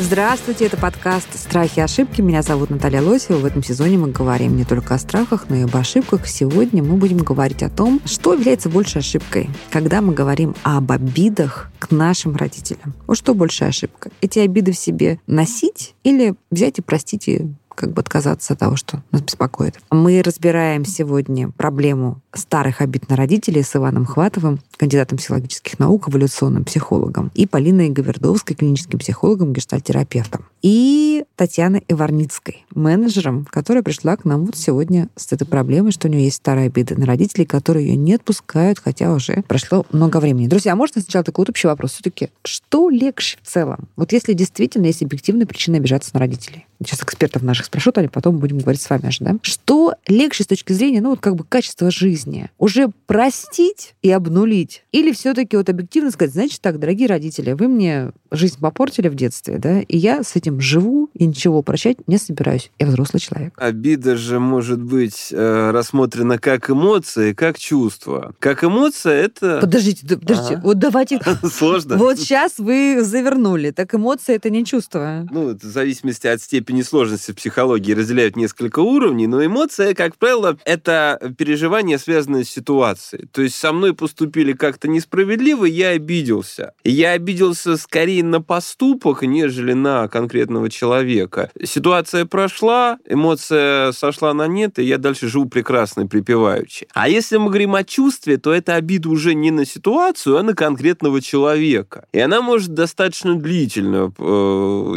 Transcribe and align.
Здравствуйте, 0.00 0.66
это 0.66 0.76
подкаст 0.76 1.28
«Страхи 1.38 1.78
и 1.78 1.82
ошибки». 1.82 2.20
Меня 2.20 2.42
зовут 2.42 2.68
Наталья 2.68 3.00
Лосева. 3.00 3.38
В 3.38 3.44
этом 3.44 3.62
сезоне 3.62 3.96
мы 3.96 4.10
говорим 4.10 4.56
не 4.56 4.64
только 4.64 4.96
о 4.96 4.98
страхах, 4.98 5.46
но 5.48 5.54
и 5.54 5.62
об 5.62 5.76
ошибках. 5.76 6.26
Сегодня 6.26 6.82
мы 6.82 6.96
будем 6.96 7.18
говорить 7.18 7.62
о 7.62 7.70
том, 7.70 8.00
что 8.04 8.34
является 8.34 8.68
большей 8.68 9.02
ошибкой, 9.02 9.48
когда 9.70 10.00
мы 10.00 10.12
говорим 10.12 10.56
об 10.64 10.90
обидах 10.90 11.70
к 11.78 11.92
нашим 11.92 12.34
родителям. 12.34 12.92
Вот 13.06 13.16
что 13.16 13.34
большая 13.34 13.68
ошибка? 13.68 14.10
Эти 14.20 14.40
обиды 14.40 14.72
в 14.72 14.76
себе 14.76 15.20
носить 15.28 15.94
или 16.02 16.34
взять 16.50 16.78
и 16.80 16.82
простить 16.82 17.28
и 17.28 17.46
как 17.74 17.92
бы 17.92 18.00
отказаться 18.00 18.54
от 18.54 18.60
того, 18.60 18.76
что 18.76 19.02
нас 19.10 19.22
беспокоит. 19.22 19.78
Мы 19.90 20.22
разбираем 20.22 20.84
сегодня 20.84 21.50
проблему 21.50 22.20
старых 22.32 22.80
обид 22.80 23.08
на 23.08 23.16
родителей 23.16 23.62
с 23.62 23.74
Иваном 23.76 24.06
Хватовым, 24.06 24.60
кандидатом 24.76 25.18
психологических 25.18 25.78
наук, 25.78 26.08
эволюционным 26.08 26.64
психологом, 26.64 27.30
и 27.34 27.46
Полиной 27.46 27.90
Гавердовской, 27.90 28.56
клиническим 28.56 28.98
психологом, 28.98 29.52
гештальтерапевтом, 29.52 30.46
и 30.62 31.24
Татьяной 31.36 31.84
Иварницкой, 31.88 32.64
менеджером, 32.74 33.46
которая 33.50 33.82
пришла 33.82 34.16
к 34.16 34.24
нам 34.24 34.46
вот 34.46 34.56
сегодня 34.56 35.08
с 35.16 35.32
этой 35.32 35.46
проблемой, 35.46 35.92
что 35.92 36.08
у 36.08 36.10
нее 36.10 36.24
есть 36.24 36.36
старые 36.36 36.66
обиды 36.66 36.96
на 36.96 37.06
родителей, 37.06 37.44
которые 37.44 37.88
ее 37.88 37.96
не 37.96 38.14
отпускают, 38.14 38.78
хотя 38.78 39.12
уже 39.12 39.44
прошло 39.46 39.86
много 39.92 40.18
времени. 40.18 40.46
Друзья, 40.46 40.72
а 40.72 40.76
можно 40.76 41.00
сначала 41.00 41.24
такой 41.24 41.42
вот 41.42 41.50
общий 41.50 41.66
вопрос? 41.66 41.92
Все-таки, 41.92 42.30
что 42.44 42.88
легче 42.90 43.38
в 43.42 43.46
целом? 43.46 43.88
Вот 43.96 44.12
если 44.12 44.32
действительно 44.32 44.86
есть 44.86 45.02
объективная 45.02 45.46
причина 45.46 45.78
обижаться 45.78 46.10
на 46.14 46.20
родителей. 46.20 46.66
Сейчас 46.84 47.02
экспертов 47.02 47.42
наших 47.42 47.66
спрошу, 47.66 47.92
а 47.94 48.08
потом 48.08 48.38
будем 48.38 48.58
говорить 48.58 48.80
с 48.80 48.90
вами 48.90 49.10
же, 49.10 49.24
да? 49.24 49.36
Что 49.42 49.94
легче 50.06 50.44
с 50.44 50.46
точки 50.46 50.72
зрения, 50.72 51.00
ну, 51.00 51.10
вот 51.10 51.20
как 51.20 51.36
бы 51.36 51.44
качества 51.44 51.90
жизни? 51.90 52.50
Уже 52.58 52.88
простить 53.06 53.94
и 54.02 54.10
обнулить? 54.10 54.63
Или 54.92 55.12
все-таки 55.12 55.56
вот 55.56 55.68
объективно 55.68 56.10
сказать, 56.10 56.34
значит 56.34 56.60
так, 56.60 56.78
дорогие 56.78 57.08
родители, 57.08 57.52
вы 57.52 57.68
мне 57.68 58.12
жизнь 58.34 58.58
попортили 58.60 59.08
в 59.08 59.14
детстве, 59.14 59.58
да, 59.58 59.80
и 59.80 59.96
я 59.96 60.22
с 60.22 60.36
этим 60.36 60.60
живу 60.60 61.10
и 61.14 61.26
ничего 61.26 61.62
прощать 61.62 62.06
не 62.08 62.18
собираюсь. 62.18 62.70
Я 62.78 62.86
взрослый 62.86 63.20
человек. 63.20 63.54
Обида 63.56 64.16
же 64.16 64.38
может 64.40 64.80
быть 64.80 65.28
э, 65.30 65.70
рассмотрена 65.70 66.38
как 66.38 66.70
эмоция, 66.70 67.34
как 67.34 67.58
чувство. 67.58 68.34
Как 68.38 68.64
эмоция 68.64 69.14
это... 69.24 69.58
Подождите, 69.60 70.06
да, 70.06 70.16
подождите, 70.16 70.54
Ага. 70.54 70.62
вот 70.64 70.78
давайте... 70.78 71.20
Сложно. 71.52 71.96
Вот 71.96 72.18
сейчас 72.18 72.58
вы 72.58 73.02
завернули. 73.02 73.70
Так 73.70 73.94
эмоции— 73.94 74.34
это 74.36 74.50
не 74.50 74.64
чувство. 74.64 75.26
Ну, 75.30 75.54
в 75.54 75.62
зависимости 75.62 76.26
от 76.26 76.40
степени 76.40 76.82
сложности 76.82 77.30
в 77.32 77.36
психологии 77.36 77.92
разделяют 77.92 78.36
несколько 78.36 78.80
уровней, 78.80 79.26
но 79.26 79.44
эмоция, 79.44 79.94
как 79.94 80.16
правило, 80.16 80.58
это 80.64 81.34
переживание, 81.38 81.98
связанное 81.98 82.44
с 82.44 82.48
ситуацией. 82.48 83.26
То 83.32 83.42
есть 83.42 83.54
со 83.56 83.72
мной 83.72 83.94
поступили 83.94 84.52
как-то 84.52 84.88
несправедливо, 84.88 85.64
я 85.64 85.90
обиделся. 85.90 86.72
Я 86.82 87.12
обиделся 87.12 87.76
скорее 87.76 88.23
на 88.24 88.40
поступок, 88.40 89.22
нежели 89.22 89.72
на 89.72 90.08
конкретного 90.08 90.70
человека. 90.70 91.50
Ситуация 91.62 92.24
прошла, 92.24 92.98
эмоция 93.08 93.92
сошла 93.92 94.34
на 94.34 94.46
нет, 94.46 94.78
и 94.78 94.84
я 94.84 94.98
дальше 94.98 95.28
живу 95.28 95.46
прекрасно 95.46 96.06
припеваючи. 96.06 96.86
А 96.94 97.08
если 97.08 97.36
мы 97.36 97.46
говорим 97.46 97.74
о 97.74 97.84
чувстве, 97.84 98.36
то 98.36 98.52
это 98.52 98.74
обида 98.74 99.08
уже 99.08 99.34
не 99.34 99.50
на 99.50 99.64
ситуацию, 99.64 100.38
а 100.38 100.42
на 100.42 100.54
конкретного 100.54 101.20
человека. 101.20 102.06
И 102.12 102.20
она 102.20 102.40
может 102.40 102.74
достаточно 102.74 103.34
длительно 103.34 104.12
э, 104.18 104.22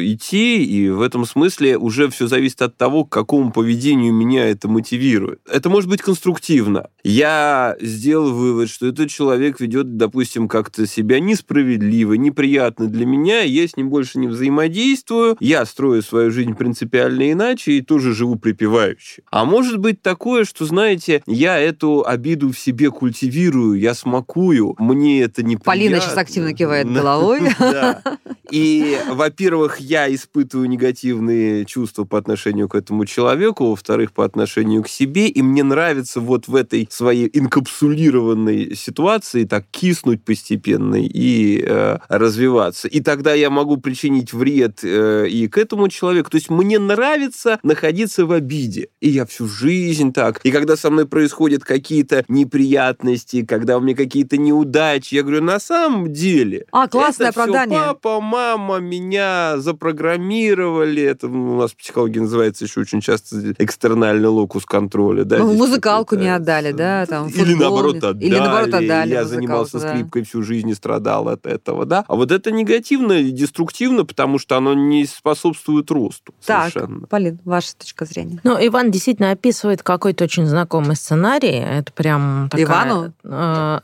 идти, 0.01 0.63
и 0.63 0.89
в 0.89 1.01
этом 1.01 1.25
смысле 1.25 1.77
уже 1.77 2.09
все 2.09 2.27
зависит 2.27 2.61
от 2.61 2.77
того, 2.77 3.05
к 3.05 3.11
какому 3.11 3.51
поведению 3.51 4.13
меня 4.13 4.47
это 4.49 4.67
мотивирует. 4.67 5.39
Это 5.49 5.69
может 5.69 5.89
быть 5.89 6.01
конструктивно. 6.01 6.89
Я 7.03 7.75
сделал 7.79 8.33
вывод, 8.33 8.69
что 8.69 8.87
этот 8.87 9.09
человек 9.09 9.59
ведет, 9.59 9.97
допустим, 9.97 10.47
как-то 10.47 10.85
себя 10.85 11.19
несправедливо, 11.19 12.13
неприятно 12.13 12.87
для 12.87 13.05
меня, 13.05 13.16
и 13.25 13.49
я 13.49 13.67
с 13.67 13.75
ним 13.75 13.89
больше 13.89 14.19
не 14.19 14.27
взаимодействую, 14.27 15.37
я 15.39 15.65
строю 15.65 16.01
свою 16.01 16.31
жизнь 16.31 16.55
принципиально 16.55 17.31
иначе 17.31 17.73
и 17.73 17.81
тоже 17.81 18.13
живу 18.13 18.35
припевающе. 18.35 19.23
А 19.31 19.45
может 19.45 19.77
быть 19.79 20.01
такое, 20.01 20.45
что, 20.45 20.65
знаете, 20.65 21.23
я 21.25 21.59
эту 21.59 22.05
обиду 22.05 22.51
в 22.51 22.59
себе 22.59 22.91
культивирую, 22.91 23.79
я 23.79 23.93
смакую, 23.93 24.75
мне 24.79 25.21
это 25.21 25.43
не 25.43 25.57
Полина 25.57 25.99
сейчас 25.99 26.17
активно 26.17 26.53
кивает 26.53 26.91
головой. 26.91 27.41
Да. 27.59 28.01
И, 28.49 28.97
во-первых, 29.09 29.79
я 29.79 30.13
испытываю 30.13 30.69
негативные 30.69 31.65
чувства 31.65 32.05
по 32.05 32.17
отношению 32.17 32.69
к 32.69 32.75
этому 32.75 33.05
человеку, 33.05 33.69
во-вторых, 33.69 34.13
по 34.13 34.23
отношению 34.23 34.83
к 34.83 34.87
себе, 34.87 35.27
и 35.27 35.41
мне 35.41 35.63
нравится 35.63 36.21
вот 36.21 36.47
в 36.47 36.55
этой 36.55 36.87
своей 36.89 37.29
инкапсулированной 37.33 38.75
ситуации 38.75 39.43
так 39.43 39.65
киснуть 39.71 40.23
постепенно 40.23 40.95
и 40.95 41.61
э, 41.61 41.97
развиваться. 42.07 42.87
И 42.87 43.01
тогда 43.07 43.33
я 43.33 43.49
могу 43.49 43.77
причинить 43.77 44.33
вред 44.33 44.83
э, 44.83 45.29
и 45.29 45.47
к 45.47 45.57
этому 45.57 45.87
человеку. 45.87 46.29
То 46.29 46.35
есть 46.35 46.49
мне 46.49 46.77
нравится 46.77 47.57
находиться 47.63 48.25
в 48.25 48.33
обиде. 48.33 48.89
И 48.99 49.07
я 49.07 49.25
всю 49.25 49.47
жизнь 49.47 50.11
так. 50.11 50.41
И 50.43 50.51
когда 50.51 50.75
со 50.75 50.89
мной 50.89 51.07
происходят 51.07 51.63
какие-то 51.63 52.25
неприятности, 52.27 53.45
когда 53.45 53.77
у 53.77 53.79
меня 53.79 53.95
какие-то 53.95 54.35
неудачи, 54.35 55.15
я 55.15 55.23
говорю, 55.23 55.41
на 55.41 55.61
самом 55.61 56.11
деле... 56.11 56.65
А, 56.73 56.89
классное 56.89 57.29
это 57.29 57.43
оправдание. 57.43 57.79
папа, 57.79 58.19
мама 58.19 58.79
меня 58.79 59.57
запрограммировали. 59.57 61.03
Это 61.03 61.27
у 61.27 61.59
нас 61.59 61.71
в 61.71 61.77
психологии 61.77 62.19
называется 62.19 62.65
еще 62.65 62.81
очень 62.81 62.99
часто 62.99 63.53
экстернальный 63.57 64.27
локус 64.27 64.65
контроля. 64.65 65.23
Да, 65.23 65.37
Ну, 65.37 65.53
музыкалку 65.53 66.17
не 66.17 66.27
отдали, 66.27 66.73
да, 66.73 67.05
там, 67.05 67.29
Или 67.29 67.53
наоборот 67.53 68.03
отдали. 68.03 68.25
или 68.25 68.37
наоборот 68.37 68.73
отдали 68.73 69.11
Я 69.11 69.23
занимался 69.23 69.79
да. 69.79 69.87
скрипкой 69.87 70.23
всю 70.23 70.43
жизнь 70.43 70.67
и 70.69 70.73
страдал 70.73 71.29
от 71.29 71.45
этого, 71.45 71.85
да. 71.85 72.03
А 72.05 72.15
вот 72.17 72.33
это 72.33 72.51
негативно 72.87 73.13
и 73.13 73.31
деструктивно, 73.31 74.05
потому 74.05 74.39
что 74.39 74.57
оно 74.57 74.73
не 74.73 75.05
способствует 75.05 75.91
росту 75.91 76.33
Так, 76.45 76.71
совершенно. 76.71 77.07
Полин, 77.07 77.39
ваша 77.45 77.75
точка 77.75 78.05
зрения. 78.05 78.39
Ну, 78.43 78.57
Иван 78.59 78.91
действительно 78.91 79.31
описывает 79.31 79.83
какой-то 79.83 80.23
очень 80.23 80.45
знакомый 80.45 80.95
сценарий. 80.95 81.49
Это 81.49 81.91
прям 81.91 82.49
такая... 82.49 82.65
Ивану? 82.65 83.13
э, 83.23 83.79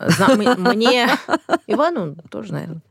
Мне... 0.57 1.09
Ивану 1.67 2.15
тоже, 2.29 2.53
наверное. 2.53 2.81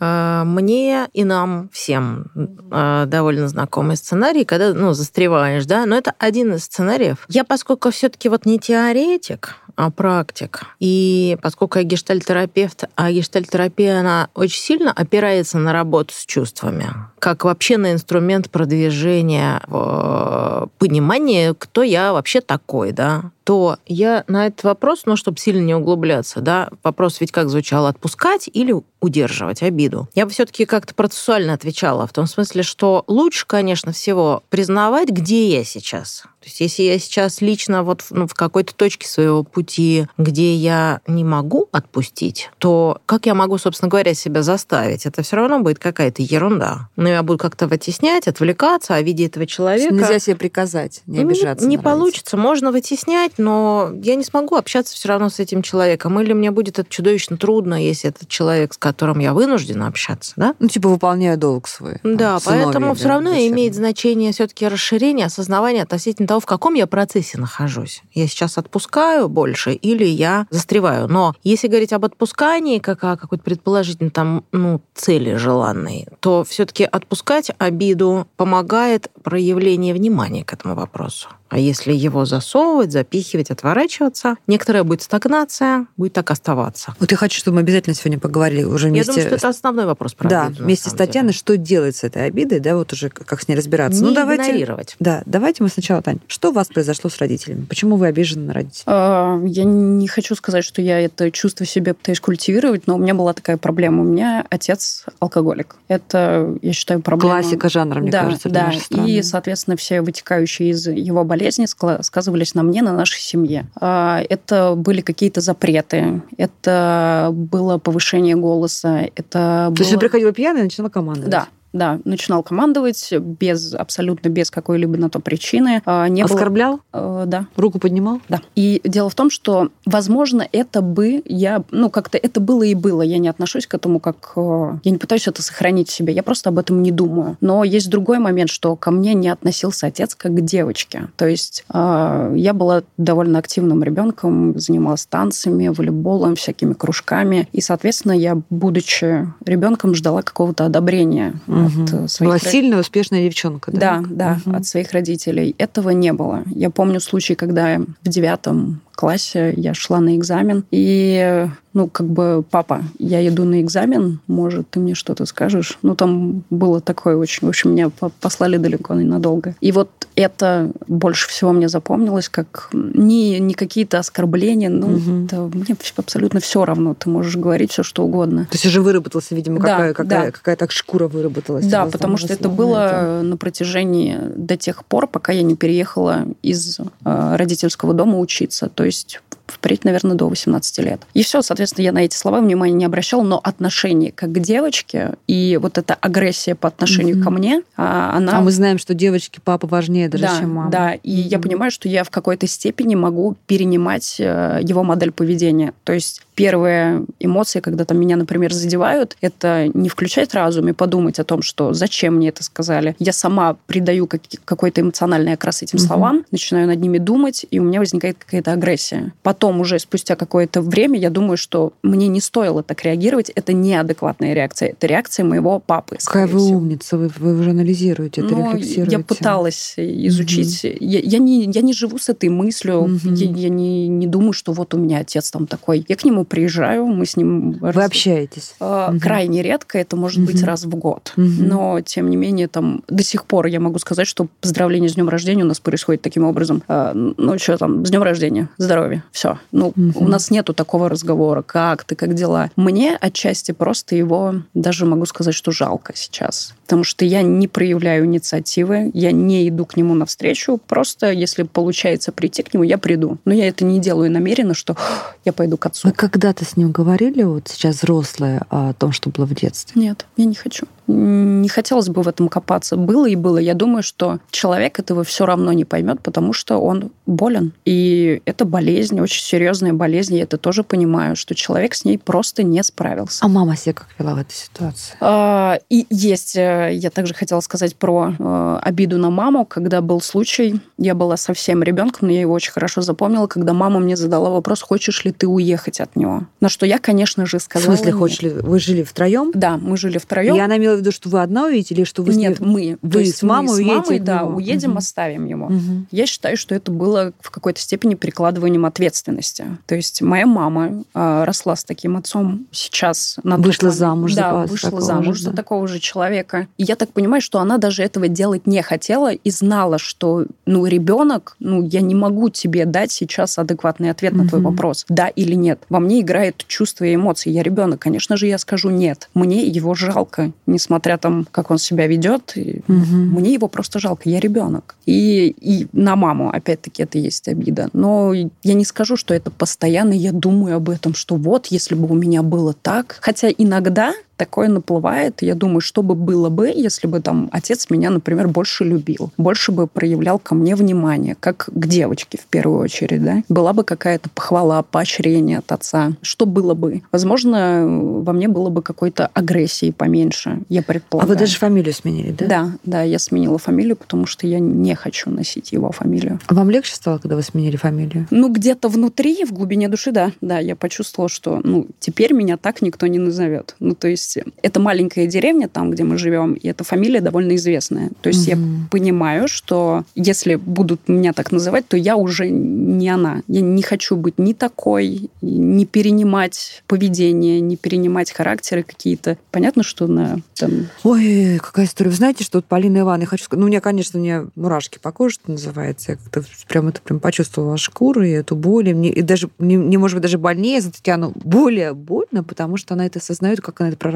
Э, 0.00 0.42
Мне 0.44 1.08
и 1.12 1.24
нам 1.24 1.68
всем 1.72 2.26
э, 2.70 3.04
довольно 3.06 3.48
знакомый 3.48 3.96
сценарий, 3.96 4.44
когда, 4.44 4.74
ну, 4.74 4.92
застреваешь, 4.92 5.66
да, 5.66 5.86
но 5.86 5.96
это 5.96 6.12
один 6.18 6.54
из 6.54 6.64
сценариев. 6.64 7.24
Я, 7.28 7.44
поскольку 7.44 7.90
все 7.90 8.08
таки 8.08 8.28
вот 8.28 8.46
не 8.46 8.58
теоретик, 8.58 9.56
а 9.76 9.90
практик, 9.90 10.62
и 10.80 11.36
поскольку 11.42 11.78
я 11.78 11.84
гештальтерапевт, 11.84 12.84
а 12.94 13.12
гештальтерапия, 13.12 14.00
она 14.00 14.28
очень 14.34 14.60
сильно 14.60 14.90
опирается 14.90 15.58
на 15.58 15.72
работу 15.72 16.14
с 16.14 16.24
чувствами, 16.24 16.88
как 17.18 17.44
вообще 17.44 17.76
на 17.76 17.92
инструмент 17.92 18.50
продвижения 18.50 19.60
э, 19.66 20.66
понимании, 20.78 21.54
кто 21.58 21.82
я 21.82 22.12
вообще 22.12 22.40
такой, 22.40 22.92
да, 22.92 23.30
то 23.46 23.78
я 23.86 24.24
на 24.26 24.48
этот 24.48 24.64
вопрос, 24.64 25.02
ну, 25.06 25.14
чтобы 25.14 25.38
сильно 25.38 25.64
не 25.64 25.72
углубляться, 25.72 26.40
да, 26.40 26.68
вопрос 26.82 27.20
ведь 27.20 27.30
как 27.30 27.48
звучал, 27.48 27.86
отпускать 27.86 28.50
или 28.52 28.74
удерживать 29.00 29.62
обиду. 29.62 30.08
Я 30.16 30.26
бы 30.26 30.32
все-таки 30.32 30.64
как-то 30.64 30.96
процессуально 30.96 31.52
отвечала, 31.52 32.08
в 32.08 32.12
том 32.12 32.26
смысле, 32.26 32.64
что 32.64 33.04
лучше, 33.06 33.46
конечно, 33.46 33.92
всего 33.92 34.42
признавать, 34.50 35.10
где 35.10 35.48
я 35.48 35.62
сейчас. 35.62 36.24
То 36.46 36.50
есть 36.50 36.60
если 36.60 36.82
я 36.84 36.96
сейчас 37.00 37.40
лично 37.40 37.82
вот 37.82 38.02
в, 38.02 38.12
ну, 38.12 38.28
в 38.28 38.34
какой-то 38.34 38.72
точке 38.72 39.08
своего 39.08 39.42
пути, 39.42 40.06
где 40.16 40.54
я 40.54 41.00
не 41.08 41.24
могу 41.24 41.68
отпустить, 41.72 42.50
то 42.58 43.00
как 43.04 43.26
я 43.26 43.34
могу, 43.34 43.58
собственно 43.58 43.88
говоря, 43.88 44.14
себя 44.14 44.42
заставить? 44.44 45.06
Это 45.06 45.22
все 45.24 45.34
равно 45.34 45.58
будет 45.58 45.80
какая-то 45.80 46.22
ерунда. 46.22 46.88
Но 46.94 47.08
я 47.08 47.24
буду 47.24 47.38
как-то 47.40 47.66
вытеснять, 47.66 48.28
отвлекаться 48.28 48.94
о 48.94 49.02
виде 49.02 49.26
этого 49.26 49.44
человека. 49.44 49.92
Нельзя 49.92 50.20
себе 50.20 50.36
приказать, 50.36 51.02
не 51.06 51.18
Ну, 51.18 51.26
обижаться. 51.26 51.66
Не, 51.66 51.76
родителей. 51.78 51.82
получится. 51.82 52.36
Можно 52.36 52.70
вытеснять, 52.70 53.32
но 53.38 53.90
я 54.00 54.14
не 54.14 54.22
смогу 54.22 54.54
общаться 54.54 54.94
все 54.94 55.08
равно 55.08 55.30
с 55.30 55.40
этим 55.40 55.62
человеком. 55.62 56.20
Или 56.20 56.32
мне 56.32 56.52
будет 56.52 56.78
это 56.78 56.88
чудовищно 56.88 57.36
трудно, 57.38 57.82
если 57.84 58.10
это 58.10 58.24
человек, 58.24 58.74
с 58.74 58.78
которым 58.78 59.18
я 59.18 59.34
вынуждена 59.34 59.88
общаться, 59.88 60.32
да? 60.36 60.54
Ну, 60.60 60.68
типа, 60.68 60.88
выполняю 60.88 61.36
долг 61.36 61.66
свой. 61.66 61.98
там, 62.02 62.16
Да, 62.16 62.38
сыновей, 62.38 62.64
поэтому 62.66 62.94
все 62.94 63.08
равно 63.08 63.32
имеет 63.34 63.74
значение 63.74 64.30
все-таки 64.30 64.68
расширение, 64.68 65.26
осознавание 65.26 65.82
относительно 65.82 66.28
того, 66.28 66.35
в 66.40 66.46
каком 66.46 66.74
я 66.74 66.86
процессе 66.86 67.38
нахожусь. 67.38 68.02
Я 68.12 68.26
сейчас 68.26 68.58
отпускаю 68.58 69.28
больше 69.28 69.72
или 69.72 70.04
я 70.04 70.46
застреваю. 70.50 71.08
Но 71.08 71.34
если 71.42 71.68
говорить 71.68 71.92
об 71.92 72.04
отпускании, 72.04 72.78
как 72.78 73.04
о 73.04 73.16
какой-то 73.16 73.44
предположительно 73.44 74.10
там, 74.10 74.44
ну, 74.52 74.80
цели 74.94 75.34
желанной, 75.34 76.06
то 76.20 76.44
все-таки 76.44 76.84
отпускать 76.84 77.50
обиду 77.58 78.26
помогает 78.36 79.10
проявление 79.22 79.94
внимания 79.94 80.44
к 80.44 80.52
этому 80.52 80.74
вопросу. 80.74 81.28
А 81.48 81.58
если 81.58 81.92
его 81.92 82.24
засовывать, 82.24 82.92
запихивать, 82.92 83.50
отворачиваться, 83.50 84.36
некоторая 84.46 84.84
будет 84.84 85.02
стагнация, 85.02 85.86
будет 85.96 86.12
так 86.12 86.30
оставаться. 86.30 86.94
Вот 86.98 87.10
я 87.10 87.16
хочу, 87.16 87.38
чтобы 87.38 87.56
мы 87.56 87.60
обязательно 87.60 87.94
сегодня 87.94 88.18
поговорили 88.18 88.64
уже 88.64 88.88
Я 88.88 88.92
вместе... 88.92 89.12
думаю, 89.12 89.26
что 89.28 89.36
это 89.36 89.48
основной 89.48 89.86
вопрос 89.86 90.14
про 90.14 90.28
да, 90.28 90.46
обиду, 90.46 90.64
вместе 90.64 90.84
с 90.84 90.86
самом 90.86 90.98
деле. 90.98 91.06
Татьяной, 91.06 91.32
что 91.32 91.56
делать 91.56 91.96
с 91.96 92.04
этой 92.04 92.26
обидой, 92.26 92.60
да, 92.60 92.76
вот 92.76 92.92
уже 92.92 93.10
как 93.10 93.40
с 93.40 93.48
ней 93.48 93.54
разбираться. 93.54 94.02
Не 94.02 94.08
ну, 94.08 94.14
давайте... 94.14 94.50
игнорировать. 94.50 94.96
Да, 94.98 95.22
давайте 95.24 95.62
мы 95.62 95.68
сначала, 95.68 96.02
Тань, 96.02 96.18
что 96.26 96.50
у 96.50 96.52
вас 96.52 96.68
произошло 96.68 97.08
с 97.08 97.18
родителями? 97.18 97.64
Почему 97.64 97.96
вы 97.96 98.08
обижены 98.08 98.46
на 98.46 98.52
родителей? 98.52 98.84
А, 98.86 99.40
Я 99.44 99.64
не 99.64 100.08
хочу 100.08 100.34
сказать, 100.34 100.64
что 100.64 100.82
я 100.82 101.00
это 101.00 101.30
чувство 101.30 101.64
в 101.64 101.70
себе 101.70 101.94
пытаюсь 101.94 102.20
культивировать, 102.20 102.86
но 102.86 102.96
у 102.96 102.98
меня 102.98 103.14
была 103.14 103.32
такая 103.32 103.56
проблема. 103.56 104.02
У 104.02 104.06
меня 104.06 104.44
отец 104.50 105.04
алкоголик. 105.20 105.76
Это, 105.88 106.56
я 106.60 106.72
считаю, 106.72 107.00
проблема... 107.00 107.34
Классика 107.40 107.68
жанра, 107.68 108.00
мне 108.00 108.10
да, 108.10 108.24
кажется, 108.24 108.48
для 108.48 108.72
да. 108.90 109.06
И, 109.06 109.22
соответственно, 109.22 109.76
все 109.76 110.02
вытекающие 110.02 110.70
из 110.70 110.86
его 110.86 111.24
болезни 111.24 111.45
скла- 111.48 112.02
сказывались 112.02 112.54
на 112.54 112.62
мне, 112.62 112.82
на 112.82 112.92
нашей 112.92 113.20
семье. 113.20 113.66
А, 113.80 114.22
Это 114.28 114.74
были 114.76 115.00
какие-то 115.00 115.40
запреты, 115.40 116.22
это 116.36 117.30
было 117.32 117.78
повышение 117.78 118.36
голоса, 118.36 119.08
это 119.14 119.72
То 119.74 119.74
есть 119.78 119.90
было- 119.90 119.96
он 119.96 120.00
приходил 120.00 120.32
пьяный 120.32 120.60
и 120.60 120.64
начинал 120.64 120.90
командовать? 120.90 121.30
Да, 121.30 121.46
да, 121.76 122.00
начинал 122.04 122.42
командовать 122.42 123.12
без 123.12 123.74
абсолютно 123.74 124.28
без 124.28 124.50
какой-либо 124.50 124.96
на 124.96 125.08
то 125.10 125.20
причины. 125.20 125.82
А, 125.86 126.08
Не 126.08 126.22
было- 126.24 126.34
Оскорблял? 126.34 126.80
Э, 126.92 127.24
да, 127.26 127.46
Руку 127.56 127.78
поднимал? 127.78 128.20
да. 128.28 128.40
И 128.54 128.80
дело 128.84 129.08
в 129.10 129.14
том, 129.14 129.30
что, 129.30 129.68
возможно, 129.84 130.46
это 130.52 130.80
бы 130.80 131.22
я, 131.24 131.62
ну, 131.70 131.90
как-то 131.90 132.18
это 132.18 132.40
было 132.40 132.62
и 132.62 132.74
было. 132.74 133.02
Я 133.02 133.18
не 133.18 133.28
отношусь 133.28 133.66
к 133.66 133.74
этому 133.74 134.00
как... 134.00 134.32
э, 134.36 134.72
Я 134.84 134.90
не 134.90 134.98
пытаюсь 134.98 135.28
это 135.28 135.42
сохранить 135.42 135.88
в 135.88 135.92
себе. 135.92 136.12
Я 136.12 136.22
просто 136.22 136.50
об 136.50 136.58
этом 136.58 136.82
не 136.82 136.90
думаю. 136.90 137.36
Но 137.40 137.64
есть 137.64 137.90
другой 137.90 138.18
момент, 138.18 138.50
что 138.50 138.76
ко 138.76 138.90
мне 138.90 139.14
не 139.14 139.28
относился 139.28 139.86
отец 139.86 140.14
как 140.14 140.34
к 140.34 140.40
девочке. 140.40 141.08
То 141.16 141.26
есть 141.26 141.64
э, 141.72 142.32
я 142.36 142.52
была 142.54 142.82
довольно 142.96 143.38
активным 143.38 143.82
ребенком, 143.82 144.58
занималась 144.58 145.06
танцами, 145.06 145.68
волейболом, 145.68 146.36
всякими 146.36 146.72
кружками. 146.72 147.48
И, 147.52 147.60
соответственно, 147.60 148.12
я, 148.12 148.40
будучи 148.50 149.26
ребенком, 149.44 149.94
ждала 149.94 150.22
какого-то 150.22 150.64
одобрения 150.66 151.34
Мгм. 151.68 151.84
от 151.84 151.92
э, 151.92 152.08
своих 152.08 152.28
Была 152.30 152.38
сильная, 152.38 152.80
успешная 152.80 153.24
девчонка, 153.24 153.70
да? 153.72 153.78
да, 153.78 154.04
да, 154.10 154.40
Мгм. 154.44 154.56
от 154.56 154.66
своих 154.66 154.92
родителей. 154.92 155.54
Этого 155.58 155.90
не 155.90 156.12
было. 156.12 156.42
Я 156.54 156.70
помню 156.70 157.00
случай, 157.00 157.34
когда 157.34 157.78
в 158.02 158.08
девятом 158.08 158.80
классе 158.94 159.52
я 159.56 159.74
шла 159.74 160.00
на 160.00 160.16
экзамен, 160.16 160.64
и, 160.70 161.46
ну, 161.74 161.88
как 161.88 162.06
бы, 162.06 162.42
папа, 162.50 162.82
я 162.98 163.26
иду 163.28 163.44
на 163.44 163.60
экзамен, 163.60 164.20
может, 164.26 164.70
ты 164.70 164.80
мне 164.80 164.94
что-то 164.94 165.26
скажешь? 165.26 165.78
Ну, 165.82 165.94
там 165.94 166.42
было 166.50 166.80
такое 166.80 167.16
очень... 167.16 167.46
В 167.46 167.48
общем, 167.50 167.72
меня 167.72 167.90
по- 167.90 168.08
послали 168.08 168.56
далеко 168.56 168.94
ненадолго. 168.94 169.54
И 169.60 169.72
вот 169.72 169.90
это 170.16 170.72
больше 170.88 171.28
всего 171.28 171.52
мне 171.52 171.68
запомнилось, 171.68 172.28
как 172.28 172.70
не, 172.72 173.38
не 173.38 173.54
какие-то 173.54 173.98
оскорбления, 173.98 174.70
ну, 174.70 174.88
Мгм. 174.88 175.24
это 175.26 175.36
мне 175.42 175.76
абсолютно 175.96 176.40
все 176.40 176.64
равно. 176.64 176.94
Ты 176.94 177.10
можешь 177.10 177.36
говорить 177.36 177.70
все, 177.70 177.82
что 177.82 178.02
угодно. 178.04 178.46
То 178.46 178.54
есть 178.54 178.66
уже 178.66 178.80
выработался, 178.80 179.34
видимо, 179.34 179.60
Да, 179.60 179.68
какая, 179.68 179.94
какая, 179.94 180.24
да. 180.26 180.30
какая-то 180.32 180.68
шкура 180.70 181.06
выработалась. 181.06 181.66
Да, 181.66 181.86
потому 181.86 182.16
что 182.16 182.32
это 182.32 182.48
было 182.48 183.20
на 183.22 183.36
протяжении 183.36 184.18
до 184.34 184.56
тех 184.56 184.84
пор, 184.86 185.06
пока 185.06 185.32
я 185.32 185.42
не 185.42 185.54
переехала 185.54 186.26
из 186.42 186.80
э, 186.80 187.36
родительского 187.36 187.92
дома 187.94 188.18
учиться. 188.18 188.68
То 188.68 188.84
есть 188.84 189.20
впредь, 189.46 189.84
наверное, 189.84 190.16
до 190.16 190.28
18 190.28 190.78
лет. 190.78 191.00
И 191.14 191.22
все, 191.22 191.42
соответственно, 191.42 191.84
я 191.84 191.92
на 191.92 191.98
эти 192.04 192.16
слова 192.16 192.40
внимания 192.40 192.74
не 192.74 192.84
обращала, 192.84 193.22
но 193.22 193.40
отношение 193.42 194.12
как 194.12 194.32
к 194.32 194.38
девочке 194.38 195.14
и 195.26 195.58
вот 195.60 195.78
эта 195.78 195.94
агрессия 195.94 196.54
по 196.54 196.68
отношению 196.68 197.16
Мгм. 197.16 197.24
ко 197.24 197.30
мне, 197.30 197.62
а, 197.76 198.16
она... 198.16 198.38
А 198.38 198.40
мы 198.40 198.50
знаем, 198.50 198.78
что 198.78 198.94
девочки 198.94 199.40
папа 199.42 199.66
важнее 199.66 200.08
даже, 200.08 200.24
да, 200.24 200.38
чем 200.40 200.54
мама. 200.54 200.70
да, 200.70 200.94
и 200.94 201.10
я 201.10 201.38
Мгм. 201.38 201.42
понимаю, 201.48 201.70
что 201.70 201.88
я 201.88 202.04
в 202.04 202.10
какой-то 202.10 202.46
степени 202.46 202.94
могу 202.94 203.36
перенимать 203.46 204.16
э, 204.18 204.60
его 204.62 204.82
модель 204.82 205.12
поведения. 205.12 205.72
То 205.84 205.92
есть 205.92 206.22
первые 206.34 207.04
эмоции, 207.18 207.60
когда 207.60 207.84
там 207.84 207.98
меня, 207.98 208.16
например, 208.16 208.52
задевают, 208.52 209.16
это 209.20 209.70
не 209.72 209.88
включать 209.88 210.34
разум 210.34 210.68
и 210.68 210.72
подумать 210.72 211.18
о 211.18 211.24
том, 211.24 211.42
что 211.42 211.72
зачем 211.72 212.16
мне 212.16 212.28
это 212.28 212.42
сказали. 212.44 212.94
Я 212.98 213.12
сама 213.12 213.56
придаю 213.66 214.06
как- 214.06 214.20
какой-то 214.44 214.80
эмоциональный 214.82 215.32
окрас 215.32 215.62
этим 215.62 215.78
Мгм. 215.78 215.86
словам, 215.86 216.24
начинаю 216.30 216.66
над 216.66 216.78
ними 216.80 216.98
думать, 216.98 217.46
и 217.50 217.58
у 217.58 217.64
меня 217.64 217.78
возникает 217.80 218.18
какая-то 218.18 218.52
агрессия. 218.52 219.12
Потом 219.22 219.35
уже 219.44 219.78
спустя 219.78 220.16
какое-то 220.16 220.60
время 220.60 220.98
я 220.98 221.10
думаю, 221.10 221.36
что 221.36 221.72
мне 221.82 222.08
не 222.08 222.20
стоило 222.20 222.62
так 222.62 222.82
реагировать. 222.84 223.30
Это 223.34 223.52
неадекватная 223.52 224.34
реакция. 224.34 224.70
Это 224.70 224.86
реакция 224.86 225.24
моего 225.24 225.58
папы. 225.60 225.96
Какая 226.04 226.26
вы 226.26 226.38
всего. 226.38 226.56
умница, 226.58 226.96
вы, 226.96 227.10
вы 227.18 227.38
уже 227.38 227.50
анализируете 227.50 228.22
это, 228.22 228.34
Ну, 228.34 228.46
рефлексируете. 228.52 228.96
я 228.96 229.02
пыталась 229.02 229.74
изучить. 229.76 230.64
Я, 230.64 231.00
я 231.00 231.18
не, 231.18 231.44
я 231.44 231.60
не 231.62 231.72
живу 231.72 231.98
с 231.98 232.08
этой 232.08 232.28
мыслью. 232.28 232.82
Мгм. 232.86 233.14
Я, 233.14 233.30
я 233.30 233.48
не, 233.48 233.88
не 233.88 234.06
думаю, 234.06 234.32
что 234.32 234.52
вот 234.52 234.74
у 234.74 234.78
меня 234.78 234.98
отец 234.98 235.30
там 235.30 235.46
такой. 235.46 235.84
Я 235.88 235.96
к 235.96 236.04
нему 236.04 236.24
приезжаю, 236.24 236.86
мы 236.86 237.06
с 237.06 237.16
ним... 237.16 237.52
Вы 237.60 237.84
общаетесь? 237.84 238.54
Э, 238.60 238.88
Мгм. 238.90 239.00
Крайне 239.00 239.42
редко, 239.42 239.78
это 239.78 239.96
может 239.96 240.24
быть 240.24 240.36
Мгм. 240.36 240.44
раз 240.46 240.64
в 240.64 240.74
год. 240.76 241.12
Мгм. 241.16 241.48
Но, 241.48 241.80
тем 241.80 242.08
не 242.10 242.16
менее, 242.16 242.48
там 242.48 242.82
до 242.88 243.02
сих 243.02 243.24
пор 243.24 243.46
я 243.46 243.60
могу 243.60 243.78
сказать, 243.78 244.06
что 244.06 244.28
поздравление 244.40 244.88
с 244.88 244.94
днем 244.94 245.08
рождения 245.08 245.42
у 245.44 245.46
нас 245.46 245.60
происходит 245.60 246.02
таким 246.02 246.24
образом. 246.24 246.62
Э, 246.68 246.92
Ну, 246.94 247.38
что 247.38 247.56
там, 247.58 247.84
с 247.84 247.90
днем 247.90 248.02
рождения, 248.02 248.48
здоровья, 248.58 249.02
все. 249.12 249.25
Ну, 249.52 249.72
Мгм. 249.74 249.92
у 250.04 250.08
нас 250.08 250.30
нету 250.30 250.54
такого 250.54 250.88
разговора, 250.88 251.42
как 251.42 251.84
ты, 251.84 251.94
как 251.94 252.14
дела. 252.14 252.50
Мне 252.56 252.96
отчасти 253.00 253.52
просто 253.52 253.96
его, 253.96 254.36
даже 254.54 254.86
могу 254.86 255.06
сказать, 255.06 255.34
что 255.34 255.50
жалко 255.52 255.92
сейчас. 255.96 256.54
Потому 256.66 256.82
что 256.82 257.04
я 257.04 257.22
не 257.22 257.46
проявляю 257.46 258.06
инициативы, 258.06 258.90
я 258.92 259.12
не 259.12 259.48
иду 259.48 259.64
к 259.66 259.76
нему 259.76 259.94
навстречу. 259.94 260.58
Просто, 260.66 261.12
если 261.12 261.44
получается 261.44 262.10
прийти 262.10 262.42
к 262.42 262.52
нему, 262.52 262.64
я 262.64 262.76
приду. 262.76 263.18
Но 263.24 263.32
я 263.32 263.46
это 263.46 263.64
не 263.64 263.78
делаю 263.78 264.10
намеренно, 264.10 264.52
что 264.52 264.76
я 265.24 265.32
пойду 265.32 265.56
к 265.56 265.66
отцу. 265.66 265.86
Вы 265.86 265.94
когда-то 265.94 266.44
с 266.44 266.56
ним 266.56 266.72
говорили, 266.72 267.22
вот 267.22 267.46
сейчас 267.46 267.76
взрослые, 267.76 268.42
о 268.50 268.72
том, 268.72 268.90
что 268.90 269.10
было 269.10 269.26
в 269.26 269.34
детстве? 269.34 269.80
Нет, 269.80 270.06
я 270.16 270.24
не 270.24 270.34
хочу. 270.34 270.66
Не 270.88 271.48
хотелось 271.48 271.88
бы 271.88 272.02
в 272.02 272.08
этом 272.08 272.28
копаться. 272.28 272.76
Было 272.76 273.06
и 273.06 273.16
было. 273.16 273.38
Я 273.38 273.54
думаю, 273.54 273.82
что 273.82 274.18
человек 274.30 274.78
этого 274.78 275.04
все 275.04 275.26
равно 275.26 275.52
не 275.52 275.64
поймет, 275.64 276.00
потому 276.00 276.32
что 276.32 276.58
он 276.58 276.90
болен. 277.06 277.52
И 277.64 278.22
это 278.24 278.44
болезнь, 278.44 279.00
очень 279.00 279.22
серьезная 279.22 279.72
болезнь. 279.72 280.16
Я 280.16 280.22
это 280.22 280.36
тоже 280.36 280.62
понимаю, 280.62 281.16
что 281.16 281.34
человек 281.34 281.74
с 281.74 281.84
ней 281.84 281.98
просто 281.98 282.42
не 282.42 282.62
справился. 282.62 283.24
А 283.24 283.28
мама 283.28 283.56
себя 283.56 283.74
как 283.74 283.88
вела 283.98 284.14
в 284.14 284.18
этой 284.18 284.34
ситуации? 284.34 284.94
А, 285.00 285.58
И 285.70 285.86
есть, 285.90 286.36
э, 286.68 286.74
я 286.74 286.90
также 286.90 287.14
хотела 287.14 287.40
сказать 287.40 287.76
про 287.76 288.12
э, 288.18 288.58
обиду 288.62 288.98
на 288.98 289.10
маму, 289.10 289.44
когда 289.44 289.80
был 289.80 290.00
случай, 290.00 290.60
я 290.78 290.94
была 290.94 291.16
совсем 291.16 291.62
ребенком, 291.62 292.08
но 292.08 292.14
я 292.14 292.20
его 292.20 292.32
очень 292.32 292.52
хорошо 292.52 292.80
запомнила, 292.82 293.26
когда 293.26 293.52
мама 293.52 293.80
мне 293.80 293.96
задала 293.96 294.30
вопрос, 294.30 294.62
хочешь 294.62 295.04
ли 295.04 295.12
ты 295.12 295.26
уехать 295.26 295.80
от 295.80 295.96
него? 295.96 296.26
На 296.40 296.48
что 296.48 296.66
я, 296.66 296.78
конечно 296.78 297.26
же, 297.26 297.38
В 297.38 297.42
сказала... 297.42 297.74
смысле, 297.76 297.86
нет. 297.92 297.94
хочешь 297.98 298.22
ли... 298.22 298.30
Вы 298.30 298.58
жили 298.58 298.82
втроем? 298.82 299.30
Да, 299.34 299.56
мы 299.56 299.76
жили 299.76 299.98
втроем. 299.98 300.34
И 300.36 300.38
она 300.38 300.56
имела 300.56 300.76
в 300.76 300.80
виду, 300.80 300.92
что 300.92 301.08
вы 301.08 301.22
одна 301.22 301.46
уедете, 301.46 301.74
или 301.74 301.84
что 301.84 302.02
вы 302.02 302.12
с 302.12 302.16
Нет, 302.16 302.40
мы. 302.40 302.78
вы 302.82 303.04
с 303.06 303.22
мамой 303.22 303.64
мы 303.64 303.64
с 303.64 303.66
мамой, 303.86 303.98
да, 304.00 304.24
уедем, 304.24 304.70
Мгм. 304.70 304.78
оставим 304.78 305.26
его. 305.26 305.46
Мгм. 305.48 305.86
Я 305.90 306.06
считаю, 306.06 306.36
что 306.36 306.54
это 306.54 306.70
было 306.70 307.12
в 307.20 307.30
какой-то 307.30 307.60
степени 307.60 307.94
перекладыванием 307.94 308.64
ответственности. 308.66 309.44
То 309.66 309.74
есть 309.74 310.02
моя 310.02 310.26
мама 310.26 310.84
э, 310.94 311.24
росла 311.24 311.56
с 311.56 311.64
таким 311.64 311.96
отцом 311.96 312.46
сейчас. 312.50 313.18
На 313.22 313.36
Вышла 313.36 313.66
момент- 313.66 313.78
замуж 313.78 314.12
за 314.14 314.20
Да, 314.20 314.32
вас 314.34 314.50
вышла 314.50 314.70
такого 314.70 314.82
замуж 314.86 315.16
же, 315.16 315.22
за 315.24 315.30
да. 315.30 315.36
такого 315.36 315.68
же 315.68 315.78
человека. 315.80 316.45
И 316.58 316.64
я 316.64 316.76
так 316.76 316.92
понимаю, 316.92 317.20
что 317.20 317.38
она 317.38 317.58
даже 317.58 317.82
этого 317.82 318.08
делать 318.08 318.46
не 318.46 318.62
хотела 318.62 319.12
и 319.12 319.30
знала, 319.30 319.78
что, 319.78 320.26
ну, 320.46 320.66
ребенок, 320.66 321.36
ну, 321.40 321.62
я 321.62 321.80
не 321.80 321.94
могу 321.94 322.28
тебе 322.28 322.64
дать 322.64 322.92
сейчас 322.92 323.38
адекватный 323.38 323.90
ответ 323.90 324.14
на 324.14 324.26
твой 324.26 324.40
Мгм. 324.40 324.50
вопрос, 324.50 324.84
да 324.88 325.08
или 325.08 325.34
нет. 325.34 325.60
Во 325.68 325.80
мне 325.80 326.00
играет 326.00 326.44
чувство 326.46 326.84
и 326.84 326.94
эмоции. 326.94 327.30
Я 327.30 327.42
ребенок, 327.42 327.80
конечно 327.80 328.16
же, 328.16 328.26
я 328.26 328.38
скажу 328.38 328.70
нет. 328.70 329.08
Мне 329.14 329.46
его 329.46 329.74
жалко, 329.74 330.32
несмотря 330.46 330.98
там, 330.98 331.26
как 331.30 331.50
он 331.50 331.58
себя 331.58 331.86
ведет. 331.86 332.34
Мгм. 332.66 333.10
мне 333.14 333.32
его 333.34 333.48
просто 333.48 333.78
жалко, 333.78 334.08
я 334.08 334.20
ребенок. 334.20 334.76
И, 334.86 335.34
и 335.40 335.66
на 335.72 335.96
маму, 335.96 336.30
опять-таки, 336.30 336.82
это 336.82 336.98
есть 336.98 337.28
обида. 337.28 337.68
Но 337.72 338.12
я 338.14 338.54
не 338.54 338.64
скажу, 338.64 338.96
что 338.96 339.14
это 339.14 339.30
постоянно, 339.30 339.92
я 339.92 340.12
думаю 340.12 340.56
об 340.56 340.70
этом, 340.70 340.94
что 340.94 341.16
вот, 341.16 341.46
если 341.46 341.74
бы 341.74 341.86
у 341.88 341.94
меня 341.94 342.22
было 342.22 342.52
так. 342.54 342.98
Хотя 343.00 343.28
иногда 343.28 343.94
такое 344.16 344.48
наплывает, 344.48 345.22
я 345.22 345.34
думаю, 345.34 345.60
что 345.60 345.82
бы 345.82 345.94
было 345.94 346.28
бы, 346.30 346.48
если 346.48 346.86
бы 346.86 347.00
там 347.00 347.28
отец 347.32 347.68
меня, 347.70 347.90
например, 347.90 348.28
больше 348.28 348.64
любил, 348.64 349.10
больше 349.16 349.52
бы 349.52 349.66
проявлял 349.66 350.18
ко 350.18 350.34
мне 350.34 350.54
внимание, 350.56 351.16
как 351.18 351.48
к 351.52 351.66
девочке 351.66 352.18
в 352.18 352.26
первую 352.26 352.60
очередь, 352.60 353.04
да? 353.04 353.22
Была 353.28 353.52
бы 353.52 353.64
какая-то 353.64 354.08
похвала, 354.10 354.62
поощрение 354.62 355.38
от 355.38 355.52
отца. 355.52 355.92
Что 356.02 356.26
было 356.26 356.54
бы? 356.54 356.82
Возможно, 356.92 357.64
во 357.66 358.12
мне 358.12 358.28
было 358.28 358.50
бы 358.50 358.62
какой-то 358.62 359.10
агрессии 359.14 359.70
поменьше, 359.70 360.40
я 360.48 360.60
А 360.60 360.62
предполагаю. 360.62 361.12
вы 361.14 361.18
даже 361.18 361.38
фамилию 361.38 361.74
сменили, 361.74 362.12
да? 362.12 362.26
Да, 362.26 362.50
да, 362.64 362.82
я 362.82 362.98
сменила 362.98 363.38
фамилию, 363.38 363.76
потому 363.76 364.06
что 364.06 364.26
я 364.26 364.38
не 364.38 364.74
хочу 364.74 365.10
носить 365.10 365.52
его 365.52 365.70
фамилию. 365.72 366.18
А 366.26 366.34
Вам 366.34 366.50
легче 366.50 366.74
стало, 366.74 366.98
когда 366.98 367.16
вы 367.16 367.22
сменили 367.22 367.56
фамилию? 367.56 368.06
Ну, 368.10 368.30
где-то 368.32 368.68
внутри, 368.68 369.24
в 369.24 369.32
глубине 369.32 369.68
души, 369.68 369.92
да, 369.92 370.12
да, 370.20 370.38
я 370.38 370.56
почувствовала, 370.56 371.08
что, 371.08 371.40
ну, 371.44 371.66
теперь 371.78 372.12
меня 372.12 372.36
так 372.36 372.62
никто 372.62 372.86
не 372.86 372.98
назовет. 372.98 373.54
Ну, 373.60 373.74
то 373.74 373.88
есть 373.88 374.05
есть 374.06 374.28
это 374.42 374.60
маленькая 374.60 375.06
деревня, 375.06 375.48
там, 375.48 375.70
где 375.70 375.84
мы 375.84 375.98
живем, 375.98 376.34
и 376.34 376.48
эта 376.48 376.64
фамилия 376.64 377.00
довольно 377.00 377.34
известная. 377.36 377.90
То 378.00 378.08
есть 378.08 378.26
я 378.26 378.38
понимаю, 378.70 379.28
что 379.28 379.84
если 379.94 380.36
будут 380.36 380.88
меня 380.88 381.12
так 381.12 381.32
называть, 381.32 381.66
то 381.68 381.76
я 381.76 381.96
уже 381.96 382.28
не 382.28 382.88
она. 382.88 383.22
Я 383.26 383.40
не 383.40 383.62
хочу 383.62 383.96
быть 383.96 384.18
ни 384.18 384.32
такой, 384.32 385.10
не 385.20 385.66
перенимать 385.66 386.62
поведение, 386.66 387.40
не 387.40 387.56
перенимать 387.56 388.12
характеры 388.12 388.62
какие-то. 388.62 389.18
Понятно, 389.30 389.62
что 389.62 389.86
на 389.86 390.20
там... 390.34 390.68
Ой, 390.84 391.38
какая 391.42 391.66
история. 391.66 391.90
Вы 391.90 391.96
знаете, 391.96 392.24
что 392.24 392.38
вот 392.38 392.44
Полина 392.44 392.78
Ивановна, 392.78 393.02
я 393.02 393.08
хочу 393.08 393.24
сказать, 393.24 393.40
ну, 393.40 393.46
у 393.46 393.48
меня, 393.48 393.60
конечно, 393.60 393.98
у 393.98 394.02
меня 394.02 394.26
мурашки 394.34 394.78
по 394.78 394.92
коже, 394.92 395.14
что 395.14 395.32
называется. 395.32 395.92
Я 395.92 395.96
как-то 395.96 396.24
прям 396.48 396.68
это 396.68 396.80
прям 396.80 397.00
почувствовала 397.00 397.56
шкуру 397.56 398.02
и 398.02 398.10
эту 398.10 398.36
боль. 398.36 398.68
И, 398.68 398.74
мне, 398.74 398.90
и 398.90 399.02
даже, 399.02 399.30
не, 399.38 399.56
не 399.56 399.76
может 399.76 399.96
быть, 399.96 400.02
даже 400.02 400.18
больнее 400.18 400.60
за 400.60 400.72
Татьяну. 400.72 401.12
Более 401.14 401.74
больно, 401.74 402.22
потому 402.22 402.56
что 402.56 402.74
она 402.74 402.86
это 402.86 402.98
осознает, 402.98 403.40
как 403.40 403.60
она 403.60 403.70
это 403.70 403.78
прорабатывает, 403.78 403.95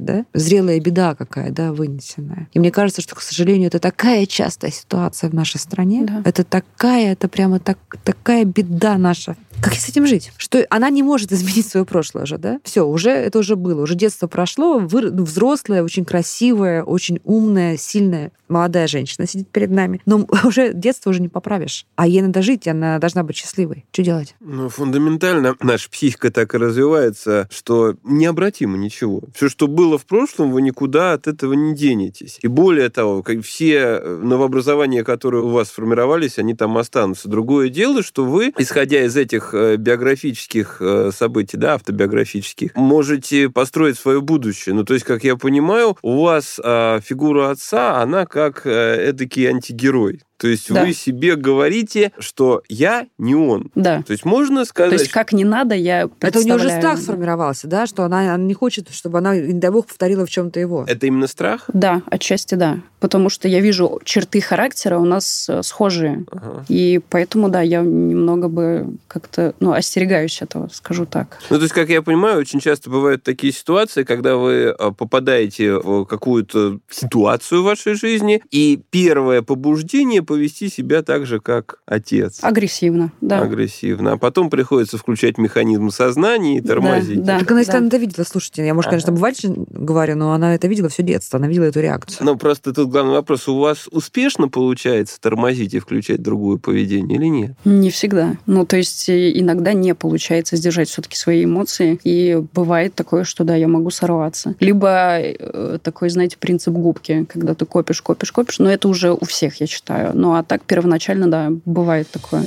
да? 0.00 0.24
Зрелая 0.34 0.80
беда 0.80 1.14
какая, 1.14 1.50
да, 1.50 1.72
вынесенная. 1.72 2.48
И 2.52 2.58
мне 2.58 2.70
кажется, 2.70 3.02
что, 3.02 3.14
к 3.14 3.22
сожалению, 3.22 3.68
это 3.68 3.78
такая 3.78 4.26
частая 4.26 4.70
ситуация 4.70 5.30
в 5.30 5.34
нашей 5.34 5.58
стране. 5.58 6.04
Да. 6.04 6.22
Это 6.24 6.44
такая, 6.44 7.12
это 7.12 7.28
прямо 7.28 7.58
так, 7.58 7.78
такая 8.04 8.44
беда 8.44 8.98
наша. 8.98 9.36
Как 9.62 9.74
с 9.74 9.88
этим 9.88 10.06
жить? 10.06 10.32
Что 10.38 10.66
она 10.70 10.88
не 10.88 11.02
может 11.02 11.32
изменить 11.32 11.66
свое 11.66 11.84
прошлое 11.84 12.24
же, 12.24 12.38
да? 12.38 12.60
Все, 12.64 12.86
уже 12.86 13.10
это 13.10 13.38
уже 13.38 13.56
было, 13.56 13.82
уже 13.82 13.94
детство 13.94 14.26
прошло, 14.26 14.78
вы, 14.78 15.10
ну, 15.10 15.24
взрослая, 15.24 15.82
очень 15.82 16.04
красивая, 16.04 16.82
очень 16.82 17.20
умная, 17.24 17.76
сильная, 17.76 18.32
молодая 18.48 18.86
женщина 18.86 19.26
сидит 19.26 19.48
перед 19.48 19.70
нами. 19.70 20.00
Но 20.06 20.26
уже 20.44 20.72
детство 20.72 21.10
уже 21.10 21.20
не 21.20 21.28
поправишь. 21.28 21.86
А 21.96 22.06
ей 22.06 22.22
надо 22.22 22.42
жить, 22.42 22.66
она 22.68 22.98
должна 22.98 23.22
быть 23.22 23.36
счастливой. 23.36 23.84
Что 23.92 24.02
делать? 24.02 24.34
Ну, 24.40 24.68
фундаментально 24.68 25.56
наша 25.62 25.90
психика 25.90 26.30
так 26.30 26.54
и 26.54 26.58
развивается, 26.58 27.48
что 27.50 27.96
необратимо 28.02 28.78
ничего. 28.78 29.22
Все, 29.34 29.48
что 29.48 29.66
было 29.66 29.98
в 29.98 30.06
прошлом, 30.06 30.52
вы 30.52 30.62
никуда 30.62 31.12
от 31.12 31.26
этого 31.26 31.52
не 31.52 31.74
денетесь. 31.74 32.38
И 32.40 32.48
более 32.48 32.88
того, 32.88 33.22
как 33.22 33.42
все 33.42 34.00
новообразования, 34.00 35.04
которые 35.04 35.44
у 35.44 35.48
вас 35.48 35.68
сформировались, 35.68 36.38
они 36.38 36.54
там 36.54 36.78
останутся. 36.78 37.28
Другое 37.28 37.68
дело, 37.68 38.02
что 38.02 38.24
вы, 38.24 38.52
исходя 38.56 39.04
из 39.04 39.16
этих 39.16 39.49
э, 39.54 39.76
биографических 39.76 40.78
э, 40.80 41.10
событий, 41.14 41.56
да, 41.56 41.74
автобиографических, 41.74 42.74
можете 42.74 43.48
построить 43.48 43.98
свое 43.98 44.20
будущее. 44.20 44.74
Ну, 44.74 44.84
то 44.84 44.94
есть, 44.94 45.04
как 45.04 45.24
я 45.24 45.36
понимаю, 45.36 45.96
у 46.02 46.22
вас 46.22 46.60
э, 46.62 47.00
фигура 47.02 47.50
отца, 47.50 48.00
она 48.00 48.26
как 48.26 48.66
э, 48.66 49.10
эдакий 49.10 49.46
антигерой. 49.48 50.22
То 50.40 50.48
есть 50.48 50.72
Да. 50.72 50.84
вы 50.84 50.94
себе 50.94 51.36
говорите, 51.36 52.12
что 52.18 52.62
я 52.68 53.06
не 53.18 53.34
он. 53.34 53.70
Да. 53.74 54.02
То 54.02 54.12
есть 54.12 54.24
можно 54.24 54.60
То 54.62 54.68
сказать, 54.68 55.00
есть 55.00 55.12
как 55.12 55.32
не 55.34 55.44
надо, 55.44 55.74
я 55.74 56.08
Это 56.20 56.38
у 56.38 56.42
нее 56.42 56.54
уже 56.54 56.64
представляю. 56.64 56.80
страх 56.80 56.98
сформировался, 56.98 57.66
да, 57.68 57.86
что 57.86 58.04
она, 58.04 58.34
она 58.34 58.42
не 58.44 58.54
хочет, 58.54 58.88
чтобы 58.90 59.18
она, 59.18 59.36
не 59.36 59.60
дай 59.60 59.70
бог, 59.70 59.86
повторила 59.86 60.24
в 60.24 60.30
чем-то 60.30 60.58
его. 60.58 60.84
это 60.88 61.06
именно 61.06 61.26
страх? 61.26 61.64
Да, 61.72 62.00
отчасти 62.06 62.54
да. 62.54 62.78
Потому 63.00 63.30
что 63.30 63.48
я 63.48 63.60
вижу 63.60 64.00
черты 64.04 64.40
характера 64.40 64.98
у 64.98 65.04
нас 65.06 65.46
э, 65.48 65.62
схожие. 65.62 66.24
Ага. 66.30 66.64
И 66.68 67.00
поэтому, 67.08 67.48
да, 67.48 67.60
я 67.62 67.80
немного 67.80 68.48
бы 68.48 68.94
как-то, 69.08 69.54
ну, 69.60 69.72
остерегаюсь 69.72 70.42
этого, 70.42 70.68
скажу 70.72 71.06
так. 71.06 71.38
Ну, 71.48 71.56
то 71.56 71.62
есть, 71.62 71.74
как 71.74 71.88
я 71.88 72.02
понимаю, 72.02 72.38
очень 72.40 72.60
часто 72.60 72.90
бывают 72.90 73.22
такие 73.22 73.52
ситуации, 73.54 74.02
когда 74.04 74.36
вы 74.36 74.68
а, 74.68 74.90
попадаете 74.92 75.74
в 75.78 76.04
какую-то 76.04 76.80
ситуацию 76.90 77.62
в 77.62 77.64
вашей 77.64 77.94
жизни, 77.94 78.42
и 78.50 78.80
первое 78.90 79.40
побуждение 79.42 80.22
повести 80.30 80.68
себя 80.68 81.02
так 81.02 81.26
же, 81.26 81.40
как 81.40 81.80
отец. 81.86 82.38
Агрессивно, 82.42 83.10
да. 83.20 83.40
Агрессивно. 83.40 84.12
А 84.12 84.16
потом 84.16 84.48
приходится 84.48 84.96
включать 84.96 85.38
механизм 85.38 85.90
сознания 85.90 86.58
и 86.58 86.60
тормозить. 86.60 87.24
да. 87.24 87.40
Так 87.40 87.50
она, 87.50 87.64
да. 87.64 87.78
она 87.78 87.88
это 87.88 87.96
видела, 87.96 88.22
слушайте, 88.22 88.64
я, 88.64 88.72
может, 88.72 88.90
конечно, 88.90 89.10
бывает 89.10 89.34
говорю, 89.42 90.14
но 90.14 90.32
она 90.32 90.54
это 90.54 90.68
видела 90.68 90.88
все 90.88 91.02
детство, 91.02 91.40
она 91.40 91.48
видела 91.48 91.64
эту 91.64 91.80
реакцию. 91.80 92.24
Но 92.24 92.36
просто 92.36 92.72
тут 92.72 92.90
главный 92.90 93.14
вопрос, 93.14 93.48
у 93.48 93.58
вас 93.58 93.88
успешно 93.90 94.48
получается 94.48 95.20
тормозить 95.20 95.74
и 95.74 95.80
включать 95.80 96.22
другое 96.22 96.58
поведение 96.58 97.18
или 97.18 97.26
нет? 97.26 97.56
Не 97.64 97.90
всегда. 97.90 98.36
Ну, 98.46 98.64
то 98.64 98.76
есть 98.76 99.08
э, 99.08 99.36
иногда 99.36 99.72
не 99.72 99.96
получается 99.96 100.54
сдержать 100.54 100.90
все-таки 100.90 101.16
свои 101.16 101.44
эмоции. 101.44 101.98
И 102.04 102.40
бывает 102.54 102.94
такое, 102.94 103.24
что 103.24 103.42
да, 103.42 103.56
я 103.56 103.66
могу 103.66 103.90
сорваться. 103.90 104.54
Либо 104.60 105.18
э, 105.18 105.78
такой, 105.82 106.08
знаете, 106.08 106.36
принцип 106.38 106.74
губки, 106.74 107.26
когда 107.28 107.56
ты 107.56 107.66
копишь, 107.66 108.00
копишь, 108.00 108.30
копишь. 108.30 108.60
Но 108.60 108.70
это 108.70 108.86
уже 108.86 109.12
у 109.12 109.24
всех, 109.24 109.60
я 109.60 109.66
считаю. 109.66 110.16
Ну, 110.20 110.34
а 110.34 110.42
так 110.42 110.64
первоначально, 110.64 111.30
да, 111.30 111.48
бывает 111.64 112.10
такое. 112.10 112.42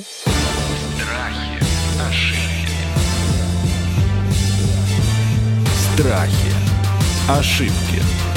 Страхи, 0.96 1.58
ошибки, 2.08 2.78
Страхи. 5.96 6.54
Ошибки. 7.28 8.33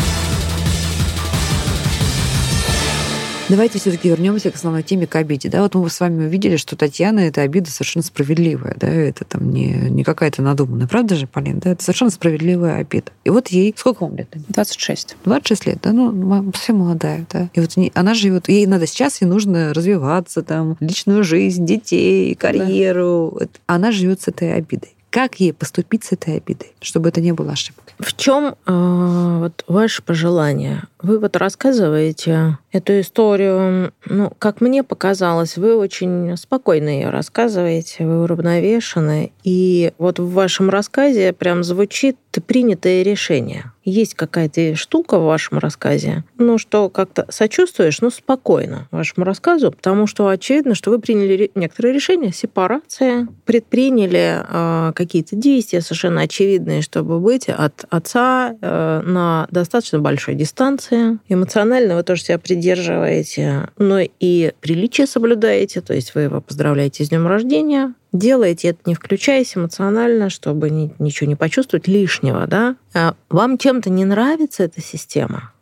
Давайте 3.49 3.79
все-таки 3.79 4.09
вернемся 4.09 4.51
к 4.51 4.57
основной 4.57 4.83
теме, 4.83 5.07
к 5.07 5.15
обиде. 5.15 5.49
Да, 5.49 5.63
вот 5.63 5.77
мы 5.77 5.89
с 5.89 6.01
вами 6.01 6.27
увидели, 6.27 6.57
что 6.57 6.75
Татьяна 6.75 7.21
это 7.21 7.43
обида 7.43 7.71
совершенно 7.71 8.03
справедливая, 8.03 8.75
да, 8.77 8.89
это 8.89 9.25
там 9.25 9.51
не, 9.53 9.69
не 9.89 10.03
какая-то 10.03 10.43
надуманная, 10.43 10.89
правда 10.89 11.15
же, 11.15 11.29
Полин? 11.29 11.61
Да, 11.61 11.71
это 11.71 11.83
совершенно 11.83 12.11
справедливая 12.11 12.79
обида. 12.79 13.13
И 13.25 13.31
вот 13.31 13.47
ей, 13.49 13.73
сколько 13.77 14.03
вам 14.03 14.17
лет? 14.17 14.29
26. 14.49 15.17
26 15.25 15.67
лет, 15.67 15.79
да, 15.81 15.93
ну, 15.93 16.51
совсем 16.55 16.79
молодая, 16.79 17.25
да. 17.33 17.49
И 17.55 17.61
вот 17.61 17.71
она 17.95 18.15
живет, 18.15 18.49
ей 18.49 18.67
надо 18.67 18.87
сейчас, 18.89 19.21
ей 19.23 19.29
нужно 19.29 19.73
развиваться, 19.73 20.43
там, 20.43 20.77
личную 20.81 21.23
жизнь, 21.23 21.65
детей, 21.67 22.35
карьеру. 22.35 23.37
Это- 23.41 23.61
Она 23.67 23.93
живет 23.93 24.23
с 24.23 24.29
этой 24.29 24.55
обидой. 24.55 24.96
Как 25.11 25.41
ей 25.41 25.53
поступить 25.53 26.05
с 26.05 26.13
этой 26.13 26.37
обидой, 26.37 26.75
чтобы 26.81 27.09
это 27.09 27.21
не 27.21 27.33
было 27.33 27.53
ошибкой? 27.53 27.95
В 27.99 28.15
чем 28.15 28.55
вот 28.67 29.65
ваше 29.67 30.03
пожелание? 30.03 30.83
Вы 31.01 31.19
вот 31.19 31.37
рассказываете 31.37 32.59
эту 32.73 33.01
историю, 33.01 33.93
ну, 34.05 34.33
как 34.39 34.61
мне 34.61 34.83
показалось, 34.83 35.57
вы 35.57 35.77
очень 35.77 36.37
спокойно 36.37 36.89
ее 36.89 37.09
рассказываете, 37.09 38.07
вы 38.07 38.25
уравновешены, 38.25 39.33
и 39.45 39.93
вот 39.97 40.19
в 40.19 40.31
вашем 40.33 40.69
рассказе 40.69 41.33
прям 41.33 41.65
звучит 41.65 42.19
принятое 42.47 43.03
решение. 43.03 43.73
Есть 43.87 44.15
какая-то 44.15 44.75
штука 44.75 45.21
в 45.21 45.25
вашем 45.25 45.59
рассказе, 45.59 46.25
ну, 46.39 46.59
что 46.59 46.89
как-то 46.89 47.25
сочувствуешь, 47.31 48.01
но 48.01 48.11
спокойно 48.11 48.89
вашему 48.91 49.25
рассказу, 49.25 49.71
потому 49.71 50.09
что 50.09 50.27
очевидно, 50.27 50.75
что 50.75 50.91
вы 50.91 50.99
приняли 50.99 51.53
некоторые 51.55 51.95
решения, 51.95 52.33
сепарация, 52.33 53.29
предприняли 53.45 54.43
э, 54.43 54.93
какие-то 54.93 55.37
действия 55.37 55.81
совершенно 55.81 56.23
очевидные, 56.23 56.83
чтобы 56.83 57.21
быть 57.21 57.49
от 57.49 57.85
отца 57.89 58.57
э, 58.61 59.03
на 59.05 59.47
достаточно 59.53 60.01
большой 60.01 60.35
дистанции. 60.35 61.19
Эмоционально 61.29 61.95
вы 61.95 62.03
тоже 62.03 62.25
себя 62.25 62.39
придерживаете, 62.41 63.69
но 63.79 64.01
и 64.01 64.53
приличие 64.61 65.07
соблюдаете, 65.07 65.81
то 65.81 65.95
есть 65.95 66.17
вы 66.17 66.23
его 66.23 66.41
поздравляете 66.41 67.05
с 67.05 67.11
днем 67.11 67.29
рождения, 67.29 67.95
делаете 68.13 68.69
это 68.69 68.79
не 68.87 68.95
включаясь 68.95 69.57
эмоционально, 69.57 70.31
чтобы 70.31 70.71
ни- 70.71 70.93
ничего 70.99 71.29
не 71.29 71.35
почувствовать 71.37 71.89
лишнего, 71.89 72.47
да? 72.47 72.77
А 72.95 73.15
Вам 73.29 73.59
чем-то 73.59 73.91
не 73.91 74.05
нравится 74.05 74.63
эта 74.65 74.81
система? 74.81 75.53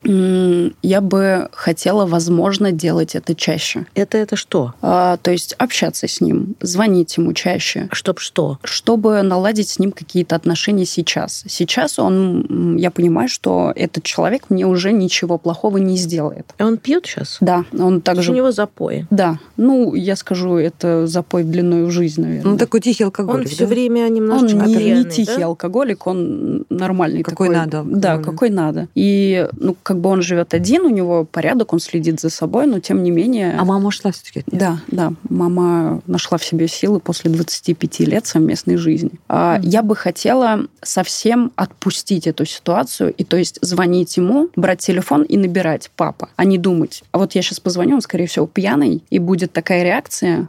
Я 0.83 1.01
бы 1.01 1.49
хотела, 1.53 2.05
возможно, 2.07 2.73
делать 2.73 3.15
это 3.15 3.35
чаще. 3.35 3.87
Это 3.95 4.19
это 4.19 4.37
что? 4.37 4.75
А, 4.83 5.17
то 5.17 5.31
есть 5.31 5.55
общаться 5.55 6.07
с 6.07 6.21
ним, 6.21 6.55
звонить 6.61 7.17
ему 7.17 7.33
чаще, 7.33 7.89
Чтоб 7.91 8.21
что? 8.21 8.59
чтобы 8.63 9.23
наладить 9.23 9.69
с 9.71 9.79
ним 9.79 9.93
какие-то 9.93 10.37
отношения 10.37 10.85
сейчас. 10.85 11.43
Сейчас 11.49 11.99
он, 11.99 12.77
я 12.77 12.91
понимаю, 12.91 13.29
что 13.31 13.73
этот 13.75 14.05
человек 14.05 14.51
мне 14.51 14.67
уже 14.67 14.93
ничего 14.93 15.39
плохого 15.39 15.79
не 15.79 15.97
сделает. 15.97 16.53
А 16.59 16.67
Он 16.67 16.77
пьет 16.77 17.07
сейчас? 17.07 17.39
Да, 17.41 17.65
он 17.73 17.97
У 17.97 18.01
также... 18.01 18.33
него 18.33 18.53
запои. 18.53 19.07
Да, 19.11 19.39
ну, 19.57 19.95
я 19.95 20.17
скажу, 20.17 20.57
это 20.57 21.07
запой 21.07 21.45
длиной 21.45 21.85
в 21.87 21.91
жизнь, 21.91 22.21
наверное. 22.21 22.44
Ну, 22.45 22.57
такой 22.59 22.81
тихий 22.81 23.05
алкоголик, 23.05 23.47
Он 23.47 23.47
все 23.47 23.65
да? 23.65 23.71
время 23.71 24.07
он 24.07 24.15
немножечко 24.15 24.57
не, 24.67 24.75
не 24.75 24.79
пьяный, 24.79 25.11
тихий 25.11 25.39
да? 25.41 25.47
алкоголик, 25.47 26.07
он 26.07 26.65
нормальный 26.71 27.23
Какой 27.23 27.49
такой. 27.49 27.57
надо 27.57 27.83
Да, 27.85 28.13
алкогольный. 28.13 28.25
какой 28.25 28.51
надо. 28.51 28.89
И, 28.95 29.49
ну, 29.59 29.77
как 29.83 29.99
бы 29.99 30.11
он 30.11 30.23
живет 30.23 30.55
один, 30.55 30.83
у 30.83 30.91
него 30.91 31.25
порядок, 31.25 31.73
он 31.73 31.81
следит 31.81 32.21
за 32.21 32.31
собой, 32.31 32.67
но 32.67 32.81
тем 32.81 33.03
не 33.03 33.11
менее... 33.11 33.57
А 33.59 33.65
мама 33.65 33.89
ушла 33.89 34.13
все-таки 34.13 34.41
от 34.41 34.53
него? 34.53 34.59
Да, 34.61 34.79
да. 34.89 35.13
Мама 35.29 36.03
нашла 36.07 36.39
в 36.39 36.45
себе 36.45 36.69
силы 36.69 37.01
после 37.01 37.31
25 37.31 38.01
лет 38.01 38.27
совместной 38.27 38.77
жизни. 38.77 39.11
А, 39.29 39.59
Я 39.63 39.83
бы 39.83 39.97
хотела 39.97 40.67
совсем 40.83 41.53
отпустить 41.57 42.27
эту 42.27 42.45
ситуацию, 42.45 43.13
и 43.13 43.25
то 43.25 43.37
есть 43.37 43.59
звонить 43.63 44.17
ему, 44.17 44.51
брать 44.57 44.81
телефон 44.81 45.23
и 45.23 45.37
набирать 45.37 45.91
папа, 45.97 46.29
а 46.37 46.45
не 46.45 46.59
думать, 46.59 47.03
а 47.13 47.19
вот 47.19 47.35
я 47.35 47.43
сейчас 47.43 47.61
позвоню, 47.61 47.97
он, 47.97 48.01
скорее 48.03 48.27
всего, 48.27 48.47
пьяный, 48.47 49.03
и 49.11 49.19
будет 49.19 49.53
такая 49.53 49.83
реакция. 49.83 50.49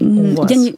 М, 0.00 0.34
вас? 0.34 0.50
Я 0.50 0.56
не... 0.56 0.74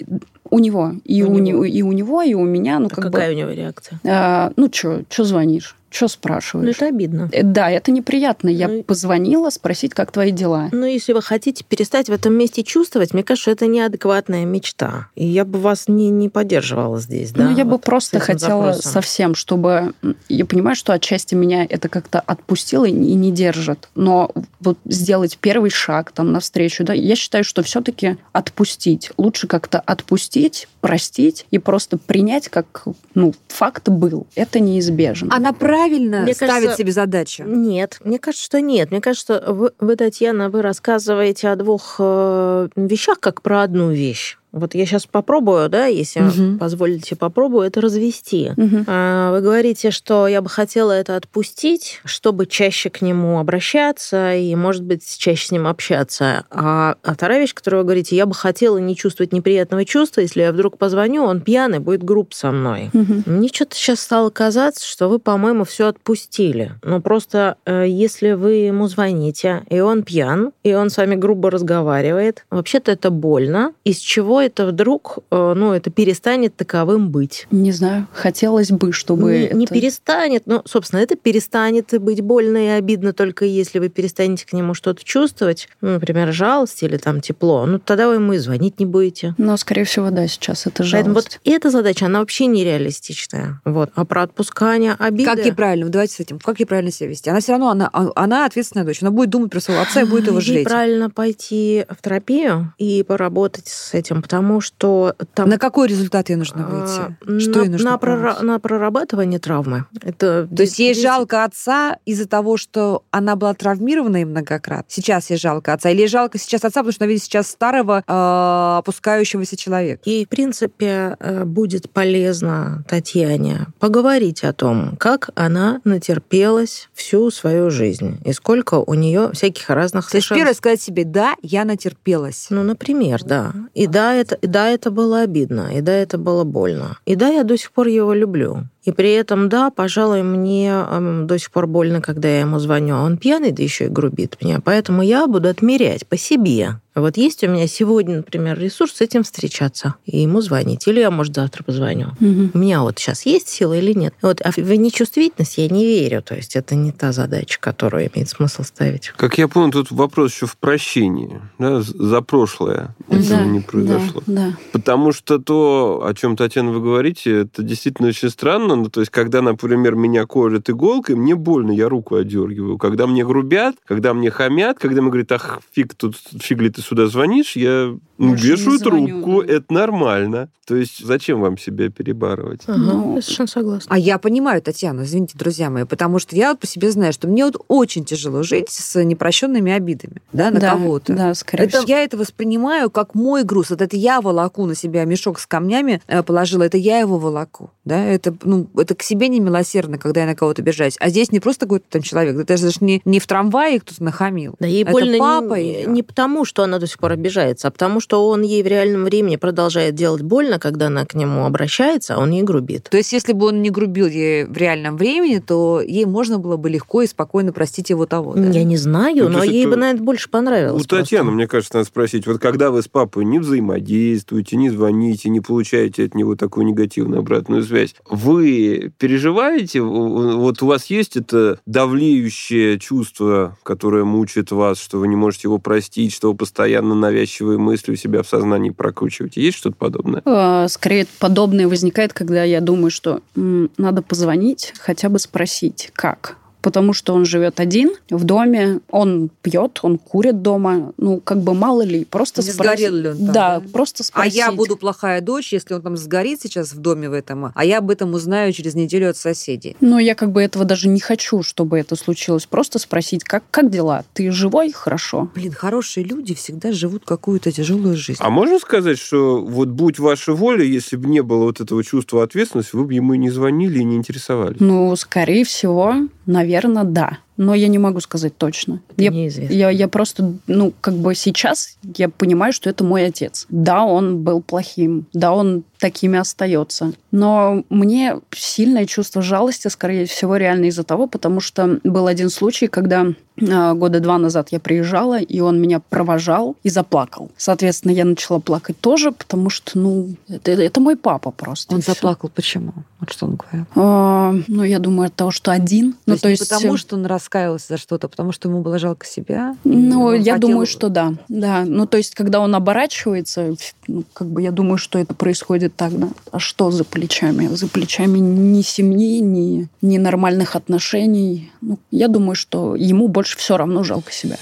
У 0.50 0.58
него. 0.58 0.94
И 1.04 1.22
У 1.22 1.30
у, 1.30 1.38
него. 1.38 1.40
него. 1.40 1.64
и 1.64 1.82
у 1.82 1.92
него, 1.92 2.22
и 2.22 2.34
у 2.34 2.44
меня. 2.44 2.78
Ну, 2.78 2.86
А 2.86 2.88
как 2.90 3.04
какая 3.04 3.28
бы... 3.30 3.34
у 3.34 3.38
него 3.38 3.50
реакция? 3.50 4.00
а, 4.04 4.52
ну, 4.56 4.68
что, 4.72 5.02
что 5.08 5.24
звонишь? 5.24 5.76
Что 5.90 6.04
Ну, 6.04 6.08
спрашиваешь? 6.08 6.76
это 6.76 6.86
обидно. 6.86 7.28
Э, 7.32 7.42
Да, 7.42 7.70
это 7.70 7.90
неприятно. 7.90 8.48
Я 8.48 8.68
Ну 8.68 8.82
позвонила 8.84 9.50
спросить, 9.50 9.92
как 9.92 10.12
твои 10.12 10.30
дела. 10.30 10.68
Но 10.72 10.86
если 10.86 11.12
вы 11.12 11.20
хотите 11.20 11.64
перестать 11.64 12.08
в 12.08 12.12
этом 12.12 12.32
месте 12.34 12.62
чувствовать, 12.62 13.12
мне 13.12 13.22
кажется, 13.24 13.50
это 13.50 13.66
неадекватная 13.66 14.44
мечта. 14.44 15.08
И 15.16 15.26
я 15.26 15.44
бы 15.44 15.58
вас 15.58 15.88
не, 15.88 16.10
не 16.10 16.28
поддерживала 16.28 17.00
здесь. 17.00 17.32
Да, 17.32 17.44
ну, 17.48 17.56
я 17.56 17.64
бы 17.64 17.72
вот 17.72 17.82
просто 17.82 18.18
с 18.18 18.22
этим 18.22 18.34
хотела 18.34 18.66
запросом. 18.72 18.92
совсем, 18.92 19.34
чтобы... 19.34 19.94
Я 20.28 20.44
понимаю, 20.46 20.76
что 20.76 20.92
отчасти 20.92 21.34
меня 21.34 21.64
это 21.68 21.88
как-то 21.88 22.20
отпустило 22.20 22.84
и 22.84 22.90
и 23.10 23.14
не 23.14 23.32
держит. 23.32 23.88
Но 23.96 24.30
вот 24.60 24.78
сделать 24.84 25.38
первый 25.40 25.70
шаг 25.70 26.12
там 26.12 26.32
навстречу, 26.32 26.84
да, 26.84 26.92
я 26.92 27.16
считаю, 27.16 27.42
что 27.42 27.62
все-таки 27.62 28.16
отпустить. 28.32 29.10
Лучше 29.16 29.46
как-то 29.48 29.80
отпустить, 29.80 30.68
простить 30.80 31.46
и 31.50 31.58
просто 31.58 31.98
принять, 31.98 32.48
как 32.48 32.84
ну, 33.14 33.34
факт 33.48 33.88
был. 33.88 34.26
Это 34.34 34.60
неизбежно. 34.60 35.34
Она 35.34 35.52
правильно 35.52 36.22
Мне 36.22 36.34
ставит 36.34 36.52
кажется, 36.54 36.78
себе 36.78 36.92
задачу. 36.92 37.44
Нет, 37.44 37.98
мне 38.04 38.18
кажется, 38.18 38.44
что 38.44 38.60
нет. 38.60 38.90
Мне 38.90 39.00
кажется, 39.00 39.38
что 39.38 39.52
вы, 39.52 39.72
вы, 39.78 39.96
Татьяна, 39.96 40.48
вы 40.50 40.62
рассказываете 40.62 41.48
о 41.48 41.56
двух 41.56 41.96
э, 41.98 42.68
вещах, 42.76 43.20
как 43.20 43.42
про 43.42 43.62
одну 43.62 43.90
вещь. 43.90 44.38
Вот 44.52 44.74
я 44.74 44.84
сейчас 44.86 45.06
попробую, 45.06 45.68
да, 45.68 45.86
если 45.86 46.20
Мгм. 46.20 46.58
позволите, 46.58 47.16
попробую 47.16 47.66
это 47.66 47.80
развести. 47.80 48.50
А, 48.86 49.32
Вы 49.32 49.40
говорите, 49.42 49.90
что 49.90 50.26
я 50.26 50.42
бы 50.42 50.48
хотела 50.48 50.92
это 50.92 51.16
отпустить, 51.16 52.00
чтобы 52.04 52.46
чаще 52.46 52.90
к 52.90 53.00
нему 53.02 53.38
обращаться 53.38 54.34
и, 54.34 54.54
может 54.56 54.82
быть, 54.82 55.04
чаще 55.18 55.46
с 55.46 55.50
ним 55.52 55.66
общаться. 55.66 56.44
А, 56.50 56.96
а 57.02 57.14
вторая 57.14 57.40
вещь, 57.40 57.54
которую 57.54 57.82
вы 57.82 57.84
говорите, 57.86 58.16
я 58.16 58.26
бы 58.26 58.34
хотела 58.34 58.78
не 58.78 58.96
чувствовать 58.96 59.32
неприятного 59.32 59.84
чувства, 59.84 60.20
если 60.22 60.42
я 60.42 60.52
вдруг 60.52 60.78
позвоню, 60.78 61.24
он 61.24 61.40
пьяный, 61.40 61.78
будет 61.78 62.02
груб 62.02 62.34
со 62.34 62.50
мной. 62.50 62.90
Мгм. 62.92 63.22
Мне 63.26 63.48
что-то 63.48 63.76
сейчас 63.76 64.00
стало 64.00 64.30
казаться, 64.30 64.84
что 64.86 65.08
вы, 65.08 65.18
по-моему, 65.18 65.64
все 65.64 65.86
отпустили. 65.88 66.72
Ну, 66.82 67.00
просто 67.00 67.56
э, 67.66 67.84
если 67.88 68.32
вы 68.32 68.52
ему 68.54 68.88
звоните, 68.88 69.62
и 69.70 69.80
он 69.80 70.02
пьян, 70.02 70.52
и 70.64 70.74
он 70.74 70.90
с 70.90 70.96
вами 70.96 71.14
грубо 71.14 71.50
разговаривает, 71.50 72.44
вообще-то 72.50 72.92
это 72.92 73.10
больно. 73.10 73.72
Из 73.84 73.98
чего 73.98 74.39
это 74.40 74.66
вдруг, 74.66 75.18
э, 75.30 75.52
ну, 75.56 75.72
это 75.72 75.90
перестанет 75.90 76.56
таковым 76.56 77.10
быть? 77.10 77.46
Не 77.50 77.72
знаю, 77.72 78.06
хотелось 78.12 78.70
бы, 78.70 78.92
чтобы 78.92 79.48
не, 79.52 79.58
не 79.58 79.64
это- 79.66 79.74
перестанет, 79.74 80.42
но, 80.46 80.62
собственно, 80.66 81.00
это 81.00 81.16
перестанет 81.16 82.00
быть 82.00 82.20
больно 82.20 82.56
и 82.58 82.68
обидно 82.68 83.12
только 83.12 83.44
если 83.44 83.78
вы 83.78 83.88
перестанете 83.88 84.46
к 84.46 84.52
нему 84.52 84.74
что-то 84.74 85.04
чувствовать, 85.04 85.68
ну, 85.80 85.90
например, 85.92 86.32
жалость 86.32 86.82
или 86.82 86.96
там 86.96 87.20
тепло, 87.20 87.66
ну, 87.66 87.78
тогда 87.78 88.08
вы 88.08 88.14
ему 88.14 88.32
и 88.32 88.38
звонить 88.38 88.80
не 88.80 88.86
будете. 88.86 89.34
Но, 89.38 89.56
скорее 89.56 89.84
всего, 89.84 90.10
да, 90.10 90.26
сейчас 90.26 90.66
это 90.66 90.82
Поэтому 90.82 91.14
жалость. 91.14 91.40
вот 91.44 91.52
эта 91.54 91.70
задача, 91.70 92.06
она 92.06 92.20
вообще 92.20 92.46
нереалистичная. 92.46 93.60
Вот. 93.64 93.90
А 93.94 94.04
про 94.04 94.22
отпускание 94.22 94.94
обиды... 94.98 95.24
Как 95.24 95.44
ей 95.44 95.52
правильно, 95.52 95.88
давайте 95.88 96.14
с 96.14 96.20
этим, 96.20 96.38
как 96.38 96.58
ей 96.60 96.66
правильно 96.66 96.90
себя 96.90 97.08
вести? 97.10 97.30
Она 97.30 97.40
все 97.40 97.52
равно, 97.52 97.70
она, 97.70 97.88
а, 97.92 98.08
она 98.16 98.46
ответственная 98.46 98.84
дочь, 98.86 99.02
она 99.02 99.10
будет 99.10 99.30
думать 99.30 99.50
про 99.50 99.60
своего 99.60 99.82
отца 99.82 100.02
и 100.02 100.04
будет 100.04 100.26
его 100.26 100.38
Ей 100.38 100.44
жалеть. 100.46 100.64
правильно 100.66 101.10
пойти 101.10 101.84
в 101.88 102.02
терапию 102.02 102.72
и 102.78 103.02
поработать 103.02 103.68
с 103.68 103.94
этим, 103.94 104.22
потому 104.30 104.60
что 104.60 105.16
там... 105.34 105.48
На 105.48 105.58
какой 105.58 105.88
результат 105.88 106.28
ей 106.28 106.36
нужно 106.36 106.64
а, 106.64 106.70
выйти? 106.70 107.40
Что 107.40 107.58
на, 107.58 107.62
ей 107.62 107.68
нужно 107.68 107.90
на, 107.90 107.96
прора- 107.96 108.40
на 108.42 108.60
прорабатывание 108.60 109.40
травмы. 109.40 109.86
Это 110.02 110.46
То 110.46 110.62
есть 110.62 110.78
ей 110.78 110.94
жалко 110.94 111.42
отца 111.42 111.98
из-за 112.06 112.28
того, 112.28 112.56
что 112.56 113.02
она 113.10 113.34
была 113.34 113.54
травмирована 113.54 114.22
и 114.22 114.24
многократно? 114.24 114.84
Сейчас 114.86 115.30
ей 115.30 115.36
жалко 115.36 115.72
отца? 115.72 115.90
Или 115.90 116.02
ей 116.02 116.06
жалко 116.06 116.38
сейчас 116.38 116.64
отца, 116.64 116.80
потому 116.80 116.92
что 116.92 117.04
она 117.04 117.08
видит 117.08 117.24
сейчас 117.24 117.48
старого, 117.48 118.04
э, 118.06 118.78
опускающегося 118.78 119.56
человека? 119.56 120.02
Ей, 120.04 120.24
в 120.26 120.28
принципе, 120.28 121.16
э, 121.18 121.44
будет 121.44 121.90
полезно 121.90 122.84
Татьяне 122.88 123.66
поговорить 123.80 124.44
о 124.44 124.52
том, 124.52 124.96
как 124.96 125.30
она 125.34 125.80
натерпелась 125.82 126.88
всю 126.94 127.32
свою 127.32 127.70
жизнь 127.70 128.20
и 128.24 128.32
сколько 128.32 128.76
у 128.76 128.94
нее 128.94 129.32
всяких 129.32 129.68
разных 129.70 130.08
То 130.08 130.18
есть 130.18 130.28
первое 130.28 130.54
сказать 130.54 130.80
себе, 130.80 131.04
да, 131.04 131.34
я 131.42 131.64
натерпелась. 131.64 132.46
Ну, 132.50 132.62
например, 132.62 133.24
да. 133.24 133.52
И 133.74 133.88
да, 133.88 134.19
это, 134.20 134.38
да, 134.42 134.68
это 134.68 134.90
было 134.90 135.20
обидно, 135.20 135.76
и 135.76 135.80
да, 135.80 135.92
это 135.92 136.18
было 136.18 136.44
больно. 136.44 136.98
И 137.06 137.16
да, 137.16 137.28
я 137.28 137.44
до 137.44 137.56
сих 137.56 137.72
пор 137.72 137.88
его 137.88 138.12
люблю. 138.14 138.64
И 138.84 138.92
при 138.92 139.12
этом, 139.12 139.48
да, 139.48 139.70
пожалуй, 139.70 140.22
мне 140.22 140.68
эм, 140.68 141.26
до 141.26 141.38
сих 141.38 141.50
пор 141.50 141.66
больно, 141.66 142.00
когда 142.00 142.28
я 142.28 142.40
ему 142.40 142.58
звоню, 142.58 142.96
а 142.96 143.02
он 143.02 143.18
пьяный, 143.18 143.52
да 143.52 143.62
еще 143.62 143.86
и 143.86 143.88
грубит 143.88 144.38
мне. 144.40 144.60
Поэтому 144.60 145.02
я 145.02 145.26
буду 145.26 145.48
отмерять 145.48 146.06
по 146.06 146.16
себе. 146.16 146.76
Вот 146.94 147.16
есть 147.16 147.44
у 147.44 147.48
меня 147.48 147.68
сегодня, 147.68 148.16
например, 148.16 148.58
ресурс 148.58 148.94
с 148.94 149.00
этим 149.00 149.22
встречаться 149.22 149.94
и 150.06 150.20
ему 150.22 150.40
звонить. 150.40 150.86
Или 150.88 151.00
я, 151.00 151.10
может, 151.10 151.36
завтра 151.36 151.62
позвоню. 151.62 152.08
Мгм. 152.18 152.50
У 152.52 152.58
меня 152.58 152.82
вот 152.82 152.98
сейчас 152.98 153.26
есть 153.26 153.48
сила 153.48 153.74
или 153.74 153.92
нет? 153.92 154.12
Вот, 154.22 154.40
а 154.44 154.50
в 154.50 154.58
нечувствительность 154.58 155.56
я 155.58 155.68
не 155.68 155.86
верю. 155.86 156.20
То 156.20 156.34
есть 156.34 156.56
это 156.56 156.74
не 156.74 156.90
та 156.90 157.12
задача, 157.12 157.58
которую 157.60 158.10
имеет 158.12 158.28
смысл 158.28 158.64
ставить. 158.64 159.12
Как 159.16 159.38
я 159.38 159.46
понял, 159.46 159.70
тут 159.70 159.92
вопрос 159.92 160.34
еще 160.34 160.46
в 160.46 160.56
прощении 160.56 161.40
да, 161.58 161.80
за 161.80 162.22
прошлое, 162.22 162.94
если 163.08 163.34
Да, 163.34 163.44
не 163.44 163.60
произошло. 163.60 164.22
Да, 164.26 164.48
да. 164.48 164.56
Потому 164.72 165.12
что 165.12 165.38
то, 165.38 166.04
о 166.04 166.12
чем, 166.14 166.36
Татьяна, 166.36 166.72
вы 166.72 166.80
говорите, 166.80 167.42
это 167.42 167.62
действительно 167.62 168.08
очень 168.08 168.30
странно. 168.30 168.69
Ну, 168.76 168.88
то 168.88 169.00
есть, 169.00 169.10
когда, 169.10 169.42
например, 169.42 169.94
меня 169.94 170.26
колят 170.26 170.68
иголкой, 170.70 171.16
мне 171.16 171.34
больно, 171.34 171.72
я 171.72 171.88
руку 171.88 172.16
одергиваю. 172.16 172.78
Когда 172.78 173.06
мне 173.06 173.24
грубят, 173.24 173.76
когда 173.84 174.14
мне 174.14 174.30
хамят, 174.30 174.78
когда 174.78 175.02
мне 175.02 175.10
говорят, 175.10 175.32
ах, 175.32 175.60
фиг, 175.72 175.94
тут, 175.94 176.16
фиг 176.16 176.60
ли 176.60 176.70
ты 176.70 176.82
сюда 176.82 177.06
звонишь, 177.06 177.56
я 177.56 177.96
вешаю 178.20 178.78
звоню, 178.78 179.06
трубку, 179.06 179.42
да. 179.42 179.54
это 179.54 179.72
нормально. 179.72 180.48
То 180.66 180.76
есть, 180.76 181.04
зачем 181.04 181.40
вам 181.40 181.58
себя 181.58 181.90
перебарывать? 181.90 182.60
Ага, 182.66 182.78
Ну, 182.78 183.16
я 183.16 183.22
совершенно 183.22 183.46
согласна. 183.48 183.92
А 183.92 183.98
я 183.98 184.18
понимаю, 184.18 184.62
Татьяна, 184.62 185.02
извините, 185.02 185.36
друзья 185.36 185.68
мои, 185.68 185.84
потому 185.84 186.18
что 186.20 186.36
я 186.36 186.50
вот 186.50 186.60
по 186.60 186.66
себе 186.66 186.90
знаю, 186.92 187.12
что 187.12 187.26
мне 187.26 187.44
вот 187.44 187.56
очень 187.66 188.04
тяжело 188.04 188.42
жить 188.42 188.68
с 188.70 189.02
непрощенными 189.02 189.72
обидами, 189.72 190.22
да, 190.32 190.50
на 190.50 190.60
да, 190.60 190.70
кого-то. 190.70 191.12
Да, 191.12 191.34
скорее 191.34 191.64
Это, 191.64 191.78
всего. 191.78 191.88
я 191.88 192.04
это 192.04 192.16
воспринимаю 192.16 192.90
как 192.90 193.14
мой 193.14 193.42
груз. 193.42 193.70
Вот 193.70 193.80
это 193.82 193.96
я 193.96 194.20
волоку 194.20 194.64
на 194.66 194.74
себя 194.76 195.04
мешок 195.04 195.40
с 195.40 195.46
камнями 195.46 196.00
э, 196.06 196.22
положила, 196.22 196.62
это 196.62 196.76
я 196.76 197.00
его 197.00 197.18
волоку. 197.18 197.70
Да? 197.84 198.04
Это, 198.04 198.36
ну, 198.44 198.68
это 198.76 198.94
к 198.94 199.02
себе 199.02 199.26
не 199.28 199.40
милосердно, 199.40 199.98
когда 199.98 200.20
я 200.20 200.26
на 200.26 200.36
кого-то 200.36 200.62
обижаюсь. 200.62 200.96
А 201.00 201.08
здесь 201.08 201.32
не 201.32 201.40
просто 201.40 201.66
какой-то 201.66 201.86
там 201.88 202.02
человек, 202.02 202.36
это 202.36 202.56
же 202.56 202.70
не, 202.80 203.02
не 203.04 203.18
в 203.18 203.26
трамвае 203.26 203.80
кто-то 203.80 204.04
нахамил. 204.04 204.54
Да 204.60 204.66
ей 204.68 204.82
Это 204.82 204.92
больно 204.92 205.18
папа 205.18 205.54
не, 205.54 205.80
её. 205.80 205.90
не 205.90 206.02
потому, 206.02 206.44
что 206.44 206.62
она 206.62 206.78
до 206.78 206.86
сих 206.86 206.98
пор 206.98 207.12
обижается, 207.12 207.66
а 207.66 207.70
потому, 207.70 207.98
что 207.98 208.09
он 208.16 208.42
ей 208.42 208.62
в 208.62 208.66
реальном 208.66 209.04
времени 209.04 209.36
продолжает 209.36 209.94
делать 209.94 210.22
больно, 210.22 210.58
когда 210.58 210.86
она 210.86 211.04
к 211.06 211.14
нему 211.14 211.44
обращается, 211.44 212.14
а 212.14 212.18
он 212.18 212.30
ей 212.30 212.42
грубит. 212.42 212.88
То 212.90 212.96
есть, 212.96 213.12
если 213.12 213.32
бы 213.32 213.46
он 213.46 213.62
не 213.62 213.70
грубил 213.70 214.06
ей 214.06 214.44
в 214.44 214.56
реальном 214.56 214.96
времени, 214.96 215.38
то 215.38 215.80
ей 215.80 216.04
можно 216.04 216.38
было 216.38 216.56
бы 216.56 216.70
легко 216.70 217.02
и 217.02 217.06
спокойно 217.06 217.52
простить 217.52 217.90
его 217.90 218.06
того. 218.06 218.34
да? 218.34 218.48
Я 218.50 218.64
не 218.64 218.76
знаю, 218.76 219.24
Ну, 219.24 219.38
но 219.38 219.44
ей 219.44 219.62
это 219.62 219.70
бы, 219.70 219.76
наверное, 219.76 220.02
больше 220.02 220.28
понравилось. 220.30 220.82
У 220.82 220.86
Татьяны, 220.86 221.24
просто. 221.24 221.34
мне 221.34 221.46
кажется, 221.46 221.76
надо 221.76 221.86
спросить, 221.86 222.26
вот 222.26 222.40
когда 222.40 222.70
вы 222.70 222.82
с 222.82 222.88
папой 222.88 223.24
не 223.24 223.38
взаимодействуете, 223.38 224.56
не 224.56 224.70
звоните, 224.70 225.28
не 225.28 225.40
получаете 225.40 226.04
от 226.04 226.14
него 226.14 226.36
такую 226.36 226.66
негативную 226.66 227.20
обратную 227.20 227.62
связь, 227.62 227.94
вы 228.08 228.92
переживаете, 228.98 229.80
вот 229.82 230.62
у 230.62 230.66
вас 230.66 230.86
есть 230.86 231.16
это 231.16 231.60
давлеющее 231.66 232.78
чувство, 232.78 233.56
которое 233.62 234.04
мучает 234.04 234.50
вас, 234.50 234.80
что 234.80 234.98
вы 234.98 235.08
не 235.08 235.16
можете 235.16 235.48
его 235.48 235.58
простить, 235.58 236.12
что 236.12 236.30
вы 236.30 236.36
постоянно 236.36 236.94
навязчивые 236.94 237.58
мысли 237.58 237.92
у 237.92 237.96
себя 238.00 238.22
в 238.22 238.28
сознании 238.28 238.70
прокручиваете? 238.70 239.42
Есть 239.42 239.58
что-то 239.58 239.76
подобное? 239.76 240.22
Э, 240.24 240.66
Скорее, 240.68 241.06
подобное 241.18 241.68
возникает, 241.68 242.12
когда 242.12 242.44
я 242.44 242.60
думаю, 242.60 242.90
что 242.90 243.20
надо 243.34 244.02
позвонить, 244.02 244.72
хотя 244.78 245.08
бы 245.08 245.18
спросить, 245.18 245.90
как. 245.92 246.36
Потому 246.62 246.92
что 246.92 247.14
он 247.14 247.24
живет 247.24 247.60
один 247.60 247.90
в 248.10 248.24
доме, 248.24 248.80
он 248.90 249.30
пьет, 249.42 249.78
он 249.82 249.98
курит 249.98 250.42
дома. 250.42 250.92
Ну, 250.98 251.20
как 251.20 251.40
бы 251.42 251.54
мало 251.54 251.82
ли, 251.82 252.04
просто 252.04 252.42
Не 252.42 252.50
спросить. 252.50 252.78
сгорел 252.88 252.94
ли 252.94 253.08
он 253.08 253.16
там, 253.16 253.26
да, 253.26 253.60
да? 253.60 253.68
просто 253.72 254.02
А 254.02 254.04
спросить. 254.04 254.34
я 254.34 254.52
буду 254.52 254.76
плохая 254.76 255.20
дочь, 255.20 255.52
если 255.52 255.74
он 255.74 255.82
там 255.82 255.96
сгорит 255.96 256.40
сейчас 256.42 256.72
в 256.72 256.78
доме 256.80 257.08
в 257.08 257.12
этом, 257.12 257.52
а 257.54 257.64
я 257.64 257.78
об 257.78 257.90
этом 257.90 258.12
узнаю 258.14 258.52
через 258.52 258.74
неделю 258.74 259.10
от 259.10 259.16
соседей. 259.16 259.76
Но 259.80 259.98
я 259.98 260.14
как 260.14 260.32
бы 260.32 260.42
этого 260.42 260.64
даже 260.64 260.88
не 260.88 261.00
хочу, 261.00 261.42
чтобы 261.42 261.78
это 261.78 261.96
случилось. 261.96 262.46
Просто 262.46 262.78
спросить, 262.78 263.24
как, 263.24 263.44
как 263.50 263.70
дела? 263.70 264.04
Ты 264.12 264.30
живой? 264.30 264.72
Хорошо. 264.72 265.30
Блин, 265.34 265.52
хорошие 265.52 266.04
люди 266.04 266.34
всегда 266.34 266.72
живут 266.72 267.04
какую-то 267.06 267.52
тяжелую 267.52 267.96
жизнь. 267.96 268.18
А 268.22 268.28
можно 268.30 268.58
сказать, 268.58 268.98
что 268.98 269.40
вот 269.40 269.68
будь 269.68 269.98
ваша 269.98 270.34
воля, 270.34 270.64
если 270.64 270.96
бы 270.96 271.08
не 271.08 271.22
было 271.22 271.44
вот 271.44 271.60
этого 271.60 271.82
чувства 271.82 272.22
ответственности, 272.22 272.76
вы 272.76 272.84
бы 272.84 272.94
ему 272.94 273.14
и 273.14 273.18
не 273.18 273.30
звонили 273.30 273.78
и 273.78 273.84
не 273.84 273.96
интересовались? 273.96 274.58
Ну, 274.60 274.94
скорее 274.96 275.44
всего, 275.44 275.94
наверное, 276.26 276.49
да. 276.84 277.18
Но 277.40 277.54
я 277.54 277.68
не 277.68 277.78
могу 277.78 278.00
сказать 278.00 278.36
точно. 278.36 278.82
Я, 278.98 279.10
Неизвестно. 279.10 279.54
я, 279.54 279.70
я 279.70 279.88
просто, 279.88 280.34
ну, 280.46 280.74
как 280.82 280.92
бы 280.92 281.14
сейчас 281.14 281.78
я 281.96 282.10
понимаю, 282.10 282.52
что 282.52 282.68
это 282.68 282.84
мой 282.84 283.06
отец. 283.06 283.46
Да, 283.48 283.84
он 283.84 284.22
был 284.22 284.42
плохим, 284.42 285.06
да, 285.14 285.32
он 285.32 285.64
такими 285.78 286.18
остается. 286.18 286.92
Но 287.10 287.64
мне 287.70 288.20
сильное 288.30 288.84
чувство 288.84 289.22
жалости, 289.22 289.68
скорее 289.68 290.04
всего, 290.04 290.36
реально 290.36 290.66
из-за 290.66 290.84
того, 290.84 291.06
потому 291.06 291.40
что 291.40 291.80
был 291.82 292.06
один 292.06 292.28
случай, 292.28 292.66
когда 292.66 293.06
а, 293.48 293.74
года 293.74 294.00
два 294.00 294.18
назад 294.18 294.48
я 294.50 294.60
приезжала, 294.60 295.18
и 295.18 295.40
он 295.40 295.60
меня 295.60 295.80
провожал 295.80 296.56
и 296.62 296.68
заплакал. 296.68 297.30
Соответственно, 297.36 297.92
я 297.92 298.04
начала 298.04 298.38
плакать 298.38 298.78
тоже, 298.80 299.12
потому 299.12 299.50
что, 299.50 299.78
ну, 299.78 300.10
это, 300.28 300.52
это 300.52 300.80
мой 300.80 300.96
папа 300.96 301.30
просто. 301.30 301.74
Он 301.74 301.80
заплакал 301.80 302.30
почему? 302.32 302.72
Вот 303.00 303.10
что 303.10 303.26
он 303.26 303.36
говорил. 303.36 303.66
А, 303.74 304.34
ну, 304.46 304.62
я 304.62 304.78
думаю, 304.78 305.06
от 305.06 305.14
того, 305.14 305.30
что 305.30 305.50
один. 305.50 305.92
То 305.92 305.98
ну, 306.06 306.12
есть, 306.12 306.22
то 306.22 306.28
не 306.28 306.32
есть, 306.32 306.48
потому, 306.48 306.76
что 306.76 306.96
он 306.96 307.06
раскаивался 307.30 307.66
за 307.68 307.76
что-то, 307.78 308.08
потому 308.08 308.32
что 308.32 308.48
ему 308.48 308.60
было 308.60 308.78
жалко 308.78 309.06
себя? 309.06 309.54
Ну, 309.64 310.12
я 310.12 310.34
хотел- 310.34 310.48
думаю, 310.48 310.66
что 310.66 310.88
да. 310.88 311.14
Да. 311.28 311.64
Ну, 311.64 311.86
то 311.86 311.96
есть, 311.96 312.14
когда 312.14 312.40
он 312.40 312.54
оборачивается, 312.54 313.54
ну, 313.86 314.02
как 314.12 314.28
бы 314.28 314.42
я 314.42 314.50
думаю, 314.50 314.78
что 314.78 314.98
это 314.98 315.14
происходит 315.14 315.76
так, 315.76 315.96
да. 315.96 316.08
А 316.32 316.38
что 316.40 316.70
за 316.72 316.84
плечами? 316.84 317.46
За 317.54 317.68
плечами 317.68 318.18
ни 318.18 318.62
семьи, 318.62 319.20
ни, 319.20 319.68
ни 319.80 319.98
нормальных 319.98 320.56
отношений. 320.56 321.52
Ну, 321.60 321.78
я 321.92 322.08
думаю, 322.08 322.34
что 322.34 322.74
ему 322.74 323.06
больше 323.08 323.38
все 323.38 323.56
равно 323.56 323.84
жалко 323.84 324.10
себя. 324.12 324.36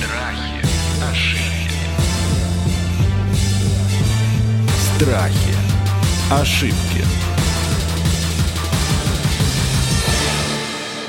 Страхи, 0.00 0.66
ошибки. 1.10 1.78
Страхи. 4.96 5.54
Ошибки. 6.30 6.93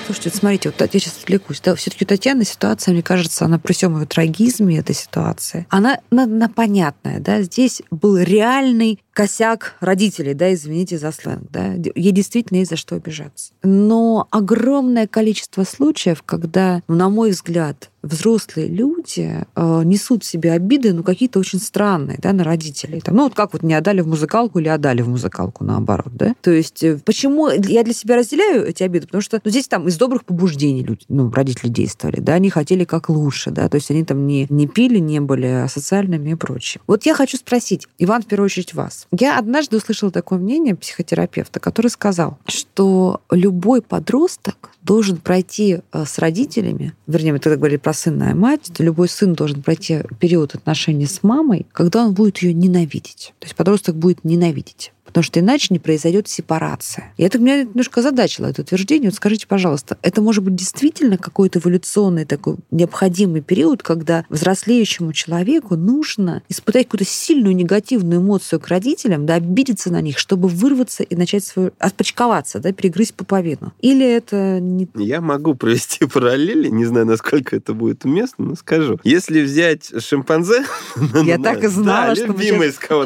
Слушайте, 0.06 0.30
вот 0.30 0.38
смотрите, 0.38 0.70
вот 0.70 0.94
я 0.94 1.00
сейчас 1.00 1.18
отвлекусь. 1.24 1.62
Да, 1.62 1.74
все-таки 1.74 2.06
у 2.06 2.08
Татьяны 2.08 2.46
ситуация, 2.46 2.94
мне 2.94 3.02
кажется, 3.02 3.46
она 3.46 3.58
при 3.58 3.74
всем 3.74 4.00
ее 4.00 4.06
трагизме 4.06 4.78
этой 4.78 4.94
ситуации, 4.94 5.66
она, 5.70 6.00
она, 6.12 6.24
она 6.24 6.48
понятная, 6.48 7.20
да, 7.20 7.42
здесь 7.42 7.82
был 7.90 8.18
реальный 8.18 9.00
косяк 9.16 9.76
родителей, 9.80 10.34
да, 10.34 10.54
извините 10.54 10.98
за 10.98 11.12
сленг, 11.14 11.50
да, 11.50 11.74
ей 11.74 12.12
действительно 12.12 12.58
есть 12.58 12.72
за 12.72 12.76
что 12.76 12.96
обижаться. 12.96 13.54
Но 13.64 14.28
огромное 14.30 15.08
количество 15.08 15.64
случаев, 15.64 16.22
когда, 16.22 16.84
на 16.90 17.10
мой 17.10 17.32
взгляд, 17.32 17.90
взрослые 18.06 18.68
люди 18.68 19.46
э, 19.56 19.82
несут 19.84 20.24
в 20.24 20.28
себе 20.28 20.52
обиды, 20.52 20.94
ну, 20.94 21.04
какие-то 21.04 21.40
очень 21.40 21.60
странные, 21.60 22.20
да, 22.22 22.34
на 22.34 22.44
родителей. 22.44 23.02
Там, 23.02 23.16
ну, 23.16 23.24
вот 23.24 23.34
как 23.34 23.54
вот 23.54 23.64
не 23.64 23.74
отдали 23.74 24.02
в 24.02 24.08
музыкалку 24.08 24.60
или 24.60 24.68
отдали 24.68 25.02
в 25.02 25.10
музыкалку, 25.10 25.64
наоборот, 25.64 26.14
да. 26.14 26.36
То 26.42 26.52
есть 26.52 26.84
э, 26.84 27.00
почему 27.04 27.50
я 27.50 27.84
для 27.84 27.94
себя 27.94 28.16
разделяю 28.16 28.68
эти 28.68 28.84
обиды? 28.84 29.08
Потому 29.08 29.22
что 29.22 29.42
ну, 29.44 29.50
здесь 29.50 29.68
там 29.68 29.88
из 29.88 29.98
добрых 29.98 30.24
побуждений 30.26 30.84
люди, 30.84 31.06
ну, 31.10 31.32
родители 31.32 31.70
действовали, 31.70 32.20
да, 32.20 32.34
они 32.34 32.50
хотели 32.50 32.84
как 32.84 33.10
лучше, 33.10 33.52
да, 33.52 33.68
то 33.70 33.76
есть 33.76 33.90
они 33.90 34.04
там 34.04 34.28
не, 34.28 34.46
не 34.50 34.68
пили, 34.68 35.00
не 35.00 35.20
были 35.20 35.48
асоциальными 35.48 36.32
и 36.32 36.36
прочее. 36.36 36.82
Вот 36.88 37.06
я 37.06 37.16
хочу 37.16 37.38
спросить, 37.38 37.88
Иван, 37.98 38.22
в 38.22 38.28
первую 38.28 38.46
очередь 38.46 38.74
вас. 38.74 39.05
Я 39.12 39.38
однажды 39.38 39.78
услышала 39.78 40.12
такое 40.12 40.40
мнение 40.40 40.76
психотерапевта, 40.76 41.60
который 41.60 41.88
сказал, 41.88 42.38
что 42.48 43.22
любой 43.32 43.82
подросток 43.82 44.72
должен 44.82 45.18
пройти 45.18 45.80
э, 45.92 46.06
с 46.06 46.20
родителями, 46.20 46.94
вернее, 47.08 47.34
мы 47.34 47.40
тогда 47.40 47.58
говорили 47.58 47.78
про 47.78 47.94
сына 47.94 48.32
и 48.32 48.34
мать, 48.34 48.72
любой 48.80 49.10
сын 49.10 49.34
должен 49.34 49.64
пройти 49.64 50.02
период 50.20 50.56
отношений 50.56 51.06
с 51.06 51.24
мамой, 51.24 51.66
когда 51.72 52.06
он 52.06 52.14
будет 52.14 52.40
ее 52.40 52.54
ненавидеть. 52.54 53.34
То 53.40 53.46
есть 53.46 53.56
подросток 53.56 53.96
будет 53.96 54.24
ненавидеть. 54.24 54.92
Потому 55.06 55.24
что 55.24 55.40
иначе 55.40 55.68
не 55.70 55.80
произойдет 55.80 56.28
сепарация. 56.28 57.14
И 57.18 57.24
это 57.24 57.40
меня 57.40 57.64
немножко 57.64 58.00
озадачило, 58.00 58.48
это 58.48 58.64
утверждение. 58.64 59.10
Вот 59.10 59.16
скажите, 59.16 59.48
пожалуйста, 59.48 59.98
это 60.02 60.22
может 60.22 60.44
быть 60.44 60.56
действительно 60.56 61.18
какой-то 61.18 61.60
эволюционный 61.60 62.26
такой 62.26 62.58
необходимый 62.72 63.42
период, 63.42 63.84
когда 63.84 64.26
взрослеющему 64.30 65.14
человеку 65.14 65.76
нужно 65.76 66.44
испытать 66.50 66.88
какую-то 66.88 67.06
сильную 67.06 67.56
негативную 67.56 68.20
эмоцию 68.20 68.60
к 68.60 68.68
родителям, 68.68 69.26
да, 69.26 69.36
обидеться 69.36 69.92
на 69.92 70.02
них, 70.02 70.18
чтобы 70.18 70.48
вырваться 70.48 71.04
и 71.04 71.16
начать 71.16 71.46
свою... 71.46 71.72
отпочковаться, 71.80 72.60
да, 72.60 72.72
перегрызть 72.72 73.14
пуповину? 73.14 73.74
Или 73.82 74.06
это 74.06 74.60
не... 74.60 74.88
Я 74.96 75.22
могу 75.22 75.56
провести 75.56 76.06
параллели, 76.14 76.70
не 76.70 76.86
знаю, 76.86 77.06
насколько 77.06 77.56
это 77.56 77.74
будет 77.74 78.06
уместно, 78.06 78.46
но 78.46 78.56
скажу. 78.56 79.00
Если 79.04 79.42
взять 79.42 79.92
шимпанзе... 80.04 80.66
Я 81.24 81.38
так 81.38 81.64
и 81.64 81.68
знала, 81.68 82.16
что 82.16 82.28
мы 82.28 82.34
любимый, 82.34 82.72
с 82.72 82.78
кого 82.78 83.06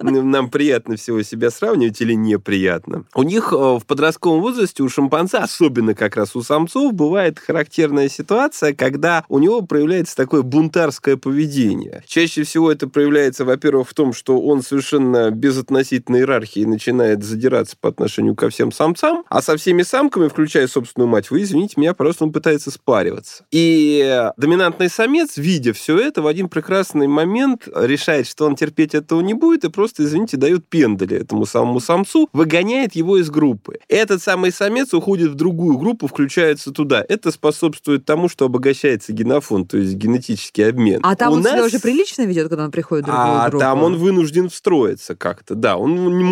нам 0.00 0.50
приятно 0.50 0.96
всего 0.96 1.22
себя 1.32 1.50
сравнивать 1.50 2.00
или 2.00 2.12
неприятно. 2.12 3.04
У 3.14 3.22
них 3.22 3.52
э, 3.52 3.56
в 3.56 3.82
подростковом 3.86 4.40
возрасте, 4.40 4.82
у 4.82 4.88
шимпанзе, 4.88 5.38
особенно 5.38 5.94
как 5.94 6.16
раз 6.16 6.36
у 6.36 6.42
самцов, 6.42 6.92
бывает 6.92 7.38
характерная 7.38 8.08
ситуация, 8.08 8.74
когда 8.74 9.24
у 9.28 9.38
него 9.38 9.62
проявляется 9.62 10.14
такое 10.14 10.42
бунтарское 10.42 11.16
поведение. 11.16 12.04
Чаще 12.06 12.42
всего 12.42 12.70
это 12.70 12.86
проявляется, 12.86 13.44
во-первых, 13.44 13.88
в 13.88 13.94
том, 13.94 14.12
что 14.12 14.40
он 14.40 14.62
совершенно 14.62 15.30
без 15.30 15.58
относительной 15.58 16.20
иерархии 16.20 16.64
начинает 16.64 17.24
задираться 17.24 17.76
по 17.80 17.88
отношению 17.88 18.34
ко 18.34 18.50
всем 18.50 18.70
самцам, 18.70 19.24
а 19.28 19.40
со 19.40 19.56
всеми 19.56 19.82
самками, 19.82 20.28
включая 20.28 20.66
собственную 20.66 21.08
мать, 21.08 21.30
вы 21.30 21.42
извините 21.42 21.74
меня, 21.78 21.94
просто 21.94 22.24
он 22.24 22.32
пытается 22.32 22.70
спариваться. 22.70 23.44
И 23.50 24.30
доминантный 24.36 24.90
самец, 24.90 25.38
видя 25.38 25.72
все 25.72 25.98
это, 25.98 26.20
в 26.20 26.26
один 26.26 26.50
прекрасный 26.50 27.06
момент 27.06 27.68
решает, 27.74 28.26
что 28.26 28.44
он 28.44 28.54
терпеть 28.54 28.94
этого 28.94 29.20
не 29.22 29.32
будет, 29.32 29.64
и 29.64 29.70
просто, 29.70 30.04
извините, 30.04 30.36
дает 30.36 30.68
пендали 30.68 31.16
этому 31.22 31.46
самому 31.46 31.80
самцу, 31.80 32.28
выгоняет 32.32 32.94
его 32.94 33.16
из 33.16 33.30
группы. 33.30 33.78
Этот 33.88 34.22
самый 34.22 34.52
самец 34.52 34.92
уходит 34.94 35.30
в 35.30 35.34
другую 35.34 35.78
группу, 35.78 36.06
включается 36.06 36.72
туда. 36.72 37.04
Это 37.08 37.30
способствует 37.30 38.04
тому, 38.04 38.28
что 38.28 38.44
обогащается 38.46 39.12
генофонд, 39.12 39.70
то 39.70 39.78
есть 39.78 39.94
генетический 39.94 40.68
обмен. 40.68 41.00
А 41.02 41.16
там 41.16 41.32
У 41.32 41.36
он 41.36 41.42
себя 41.42 41.56
нас- 41.56 41.66
уже 41.66 41.78
прилично 41.80 42.22
ведет, 42.22 42.48
когда 42.48 42.64
он 42.64 42.70
приходит 42.70 43.04
в 43.04 43.08
другую 43.08 43.26
а 43.28 43.48
группу? 43.48 43.58
там 43.60 43.82
он 43.82 43.96
вынужден 43.96 44.48
встроиться 44.48 45.14
как-то, 45.14 45.54
да. 45.54 45.76
Он 45.76 46.16
не 46.18 46.24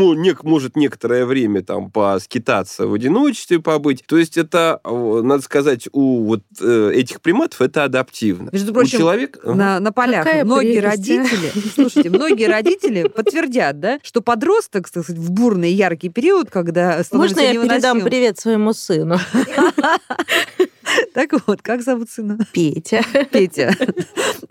может 0.43 0.77
некоторое 0.77 1.25
время 1.27 1.63
там 1.63 1.91
поскитаться 1.91 2.87
в 2.87 2.95
одиночестве 2.95 3.61
побыть. 3.61 4.05
То 4.07 4.19
есть 4.19 4.37
это, 4.37 4.81
надо 4.85 5.43
сказать, 5.43 5.89
у 5.93 6.25
вот 6.25 6.43
э, 6.61 6.93
этих 6.95 7.21
приматов 7.21 7.61
это 7.61 7.85
адаптивно. 7.85 8.51
Между 8.53 8.73
у 8.73 8.75
прочим, 8.75 8.99
человека... 8.99 9.41
Ага. 9.43 9.55
на, 9.55 9.81
на 9.81 9.93
полях 9.93 10.25
Какая 10.25 10.45
многие 10.45 10.81
прелесть, 10.81 10.87
а. 10.87 10.91
родители, 10.91 11.53
слушайте, 11.75 12.11
многие 12.11 12.47
родители 12.47 13.09
подтвердят, 13.09 13.81
да, 13.81 13.99
что 14.03 14.21
подросток, 14.21 14.80
так 14.89 15.05
сказать, 15.05 15.21
в 15.21 15.31
бурный 15.31 15.73
яркий 15.73 16.09
период, 16.09 16.51
когда 16.51 17.03
становится 17.05 17.37
Можно 17.37 17.53
я 17.53 17.63
передам 17.63 18.01
привет 18.03 18.39
своему 18.39 18.73
сыну? 18.73 19.19
Так 21.15 21.33
вот, 21.47 21.61
как 21.63 21.83
зовут 21.83 22.11
сына? 22.11 22.39
Петя. 22.53 23.03
Петя. 23.33 23.75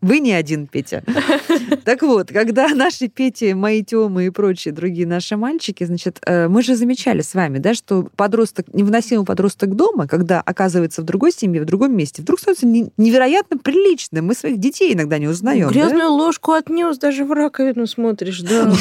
Вы 0.02 0.20
не 0.20 0.34
один 0.34 0.68
Петя. 0.68 1.04
Так 1.86 2.02
вот, 2.04 2.30
когда 2.30 2.68
наши 2.70 3.08
Пети, 3.08 3.54
мои 3.54 3.84
Тёмы 3.84 4.26
и 4.28 4.30
прочие 4.30 4.74
другие 4.74 5.08
наши 5.08 5.38
мальчики, 5.38 5.84
значит, 5.84 6.20
э, 6.26 6.48
мы 6.48 6.62
же 6.62 6.76
замечали 6.76 7.22
с 7.22 7.34
вами, 7.34 7.58
да, 7.58 7.74
что 7.74 8.08
подросток, 8.16 8.68
невыносимый 8.74 9.26
подросток 9.26 9.76
дома, 9.76 10.08
когда 10.08 10.42
оказывается 10.42 11.02
в 11.02 11.06
другой 11.06 11.32
семье, 11.32 11.62
в 11.62 11.66
другом 11.66 11.96
месте, 11.96 12.22
вдруг 12.22 12.40
становится 12.40 12.68
не- 12.68 12.92
невероятно 12.98 13.58
приличным. 13.58 14.26
Мы 14.28 14.36
своих 14.36 14.60
детей 14.60 14.94
иногда 14.94 15.18
не 15.18 15.28
узнаем. 15.28 15.68
да? 15.68 15.74
Грязную 15.74 16.10
ложку 16.12 16.52
отнес, 16.52 16.98
даже 16.98 17.26
в 17.26 17.32
раковину 17.32 17.88
смотришь, 17.88 18.42
да. 18.42 18.72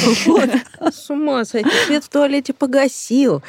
С 0.91 1.09
ума 1.09 1.45
сойти. 1.45 1.69
Свет 1.87 2.03
в 2.03 2.09
туалете 2.09 2.53
погасил. 2.53 3.41